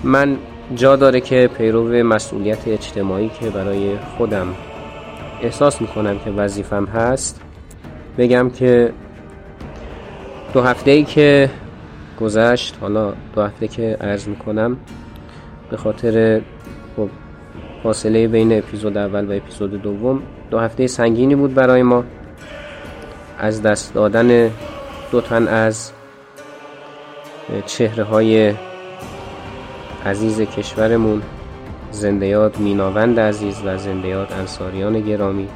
من 0.04 0.36
جا 0.74 0.96
داره 0.96 1.20
که 1.20 1.50
پیرو 1.58 2.04
مسئولیت 2.04 2.68
اجتماعی 2.68 3.30
که 3.40 3.50
برای 3.50 3.96
خودم 4.18 4.46
احساس 5.42 5.80
می‌کنم 5.80 6.18
که 6.18 6.30
وظیفم 6.30 6.84
هست 6.84 7.40
بگم 8.18 8.50
که 8.50 8.92
دو 10.52 10.62
هفته 10.62 10.90
ای 10.90 11.04
که 11.04 11.50
گذشت 12.20 12.76
حالا 12.80 13.12
دو 13.34 13.42
هفته 13.42 13.68
که 13.68 13.96
عرض 14.00 14.28
می‌کنم 14.28 14.76
به 15.70 15.76
خاطر 15.76 16.40
خب 16.96 17.08
فاصله 17.82 18.28
بین 18.28 18.58
اپیزود 18.58 18.96
اول 18.96 19.24
و 19.28 19.32
اپیزود 19.32 19.82
دوم 19.82 20.22
دو 20.50 20.58
هفته 20.58 20.86
سنگینی 20.86 21.34
بود 21.34 21.54
برای 21.54 21.82
ما. 21.82 22.04
از 23.38 23.62
دست 23.62 23.94
دادن 23.94 24.50
دو 25.12 25.20
تن 25.20 25.48
از 25.48 25.92
چهره 27.66 28.04
های 28.04 28.54
عزیز 30.06 30.40
کشورمون 30.40 31.22
زنده 31.90 32.26
یاد 32.26 32.58
میناوند 32.58 33.20
عزیز 33.20 33.62
و 33.64 33.78
زنده 33.78 34.08
یاد 34.08 34.32
انصاریان 34.32 35.00
گرامی. 35.00 35.48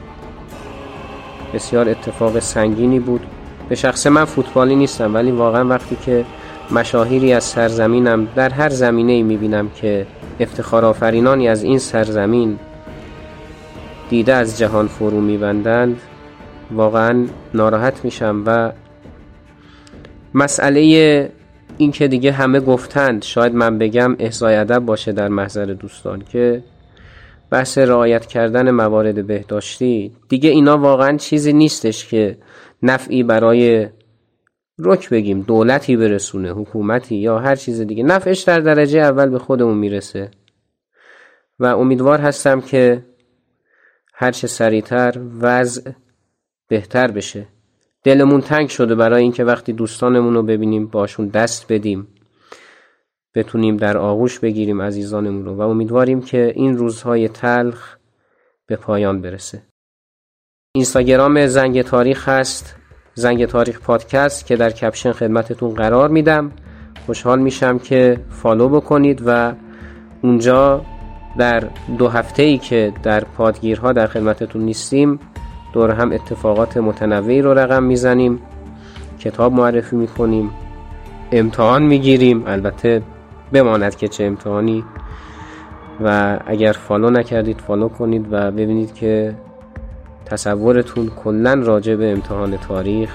بسیار 1.55 1.89
اتفاق 1.89 2.39
سنگینی 2.39 3.01
بود. 3.01 3.21
به 3.69 3.75
شخص 3.75 4.07
من 4.07 4.25
فوتبالی 4.25 4.77
نیستم 4.77 5.15
ولی 5.15 5.31
واقعا 5.31 5.69
وقتی 5.69 5.97
که 5.97 6.25
مشاهیری 6.71 7.33
از 7.33 7.45
سرزمینم 7.45 8.29
در 8.35 8.49
هر 8.49 8.69
زمینه 8.69 9.13
ای 9.13 9.23
می‌بینم 9.23 9.71
که 9.71 10.07
افتخار 10.41 10.85
آفرینانی 10.85 11.49
از 11.49 11.63
این 11.63 11.79
سرزمین 11.79 12.59
دیده 14.11 14.35
از 14.35 14.59
جهان 14.59 14.87
فرو 14.89 15.21
میبندند 15.21 16.01
واقعا 16.71 17.27
ناراحت 17.55 18.05
میشم 18.05 18.43
و 18.47 18.73
مسئله 20.35 21.33
این 21.79 21.93
که 21.93 22.09
دیگه 22.09 22.33
همه 22.33 22.61
گفتند 22.61 23.23
شاید 23.23 23.55
من 23.55 23.79
بگم 23.79 24.17
احضای 24.19 24.57
ادب 24.57 24.79
باشه 24.79 25.13
در 25.13 25.29
محضر 25.29 25.65
دوستان 25.65 26.23
که 26.33 26.63
بحث 27.51 27.79
رعایت 27.79 28.27
کردن 28.27 28.71
موارد 28.71 29.27
بهداشتی 29.27 30.17
دیگه 30.29 30.51
اینا 30.51 30.79
واقعا 30.79 31.17
چیزی 31.17 31.53
نیستش 31.53 32.07
که 32.07 32.39
نفعی 32.83 33.23
برای 33.23 33.89
رک 34.79 35.11
بگیم 35.11 35.43
دولتی 35.43 35.97
برسونه 35.97 36.51
حکومتی 36.51 37.17
یا 37.17 37.39
هر 37.39 37.57
چیز 37.57 37.81
دیگه. 37.81 38.03
نفعش 38.03 38.43
در 38.43 38.61
درجه 38.61 39.01
اول 39.01 39.29
به 39.29 39.39
خودمون 39.39 39.79
می‌رسه. 39.79 40.31
و 41.59 41.67
امیدوار 41.67 42.21
هستم 42.21 42.61
که 42.61 43.07
هرچه 44.15 44.47
سریعتر 44.47 45.21
وضع 45.41 45.91
بهتر 46.69 47.11
بشه. 47.11 47.47
دلمون 48.05 48.41
تنگ 48.41 48.69
شده 48.69 48.95
برای 48.95 49.23
اینکه 49.23 49.45
وقتی 49.45 49.73
دوستانمون 49.73 50.35
رو 50.35 50.43
ببینیم 50.43 50.87
باشون 50.87 51.29
دست 51.29 51.73
بدیم. 51.73 52.09
بتونیم 53.35 53.77
در 53.77 53.97
آغوش 53.97 54.39
بگیریم 54.39 54.83
عزیزانمون 54.83 55.45
رو 55.45 55.55
و 55.55 55.61
امیدواریم 55.61 56.21
که 56.21 56.53
این 56.57 56.77
روزهای 56.77 57.29
تلخ 57.29 57.97
به 58.67 58.77
پایان 58.77 59.21
برسه. 59.21 59.63
اینستاگرام 60.75 61.47
زنگ 61.47 61.83
تاریخ 61.83 62.29
هست 62.29 62.77
زنگ 63.15 63.47
تاریخ 63.47 63.81
پادکست 63.81 64.47
که 64.47 64.57
در 64.57 64.71
کپشن 64.71 65.13
خدمتتون 65.13 65.75
قرار 65.75 66.09
میدم. 66.09 66.53
خوشحال 67.07 67.39
میشم 67.39 67.79
که 67.79 68.21
فالو 68.31 68.69
بکنید 68.69 69.23
و 69.27 69.53
اونجا 70.23 70.85
در 71.39 71.61
دو 71.99 72.09
هفته 72.09 72.43
ای 72.43 72.59
که 72.59 72.93
در 73.03 73.25
پادگیرها 73.25 73.93
در 73.93 74.07
خدمتتون 74.07 74.63
نیستیم 74.63 75.21
دور 75.73 75.91
هم 75.91 76.13
اتفاقات 76.13 76.77
متنوعی 76.77 77.43
رو 77.43 77.55
رقم 77.55 77.83
می‌زنیم 77.83 78.43
کتاب 79.19 79.53
معرفی 79.53 79.97
می‌کنیم 79.97 80.51
امتحان 81.33 81.83
می‌گیریم. 81.83 82.47
البته 82.47 83.03
بماند 83.53 83.97
که 83.97 84.09
چه 84.09 84.25
امتحانی. 84.25 84.85
و 86.05 86.39
اگر 86.47 86.73
follow 86.73 87.11
نکردید 87.11 87.61
follow 87.61 87.89
کنید 87.89 88.27
و 88.31 88.51
ببینید 88.51 88.95
که 88.95 89.35
تصورتون 90.27 91.11
کلا 91.25 91.55
راجع 91.55 91.95
به 91.95 92.13
امتحان 92.13 92.57
تاریخ 92.57 93.11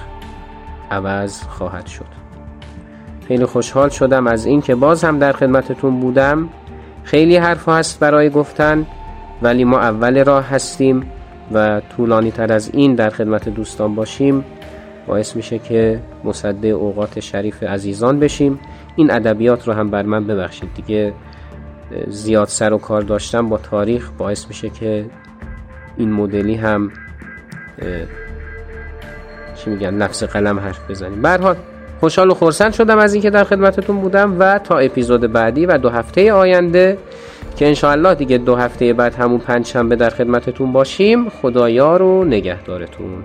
عوض 0.90 1.42
خواهد 1.42 1.86
شد. 1.86 2.04
خیلی 3.28 3.44
خوشحال 3.44 3.88
شدم 3.88 4.26
از 4.26 4.46
اینکه 4.46 4.74
باز 4.74 5.04
هم 5.04 5.18
در 5.18 5.32
خدمتتون 5.32 6.00
بودم. 6.00 6.48
خیلی 7.04 7.36
حرف 7.36 7.68
هست 7.68 8.00
برای 8.00 8.30
گفتن 8.30 8.86
ولی 9.42 9.64
ما 9.64 9.78
اول 9.78 10.24
راه 10.24 10.44
هستیم 10.48 11.10
و 11.52 11.80
طولانی 11.96 12.30
تر 12.30 12.52
از 12.52 12.70
این 12.72 12.94
در 12.94 13.10
خدمت 13.10 13.48
دوستان 13.48 13.94
باشیم. 13.94 14.44
باعث 15.06 15.36
میشه 15.36 15.58
که 15.58 16.00
مصده 16.24 16.68
اوقات 16.68 17.20
شریف 17.20 17.62
عزیزان 17.62 18.20
بشیم. 18.20 18.58
این 18.96 19.10
ادبیات 19.10 19.68
رو 19.68 19.74
هم 19.74 19.90
بر 19.90 20.02
من 20.02 20.26
ببخشید 20.26 20.68
دیگه 20.74 21.12
زیاد 22.08 22.48
سر 22.48 22.72
و 22.72 22.78
کار 22.78 23.02
داشتم 23.02 23.48
با 23.48 23.58
تاریخ 23.58 24.10
باعث 24.18 24.48
میشه 24.48 24.70
که 24.70 25.04
این 25.96 26.12
مدلی 26.12 26.54
هم 26.54 26.90
چی 29.56 29.70
میگن 29.70 29.94
نفس 29.94 30.24
قلم 30.24 30.60
حرف 30.60 30.90
بزنیم. 30.90 31.22
برحال 31.22 31.56
خوشحال 32.00 32.30
و 32.30 32.34
خورسند 32.34 32.72
شدم 32.72 32.98
از 32.98 33.14
اینکه 33.14 33.30
در 33.30 33.44
خدمتتون 33.44 34.00
بودم 34.00 34.36
و 34.38 34.58
تا 34.58 34.78
اپیزود 34.78 35.32
بعدی 35.32 35.66
و 35.66 35.78
دو 35.78 35.88
هفته 35.88 36.32
آینده 36.32 36.98
که 37.56 37.66
انشاءالله 37.66 38.14
دیگه 38.14 38.38
دو 38.38 38.56
هفته 38.56 38.92
بعد 38.92 39.14
همون 39.14 39.38
پنج 39.38 39.66
شنبه 39.66 39.96
در 39.96 40.10
خدمتتون 40.10 40.72
باشیم 40.72 41.28
خدایا 41.28 41.96
رو 41.96 42.24
نگهدارتون. 42.24 43.24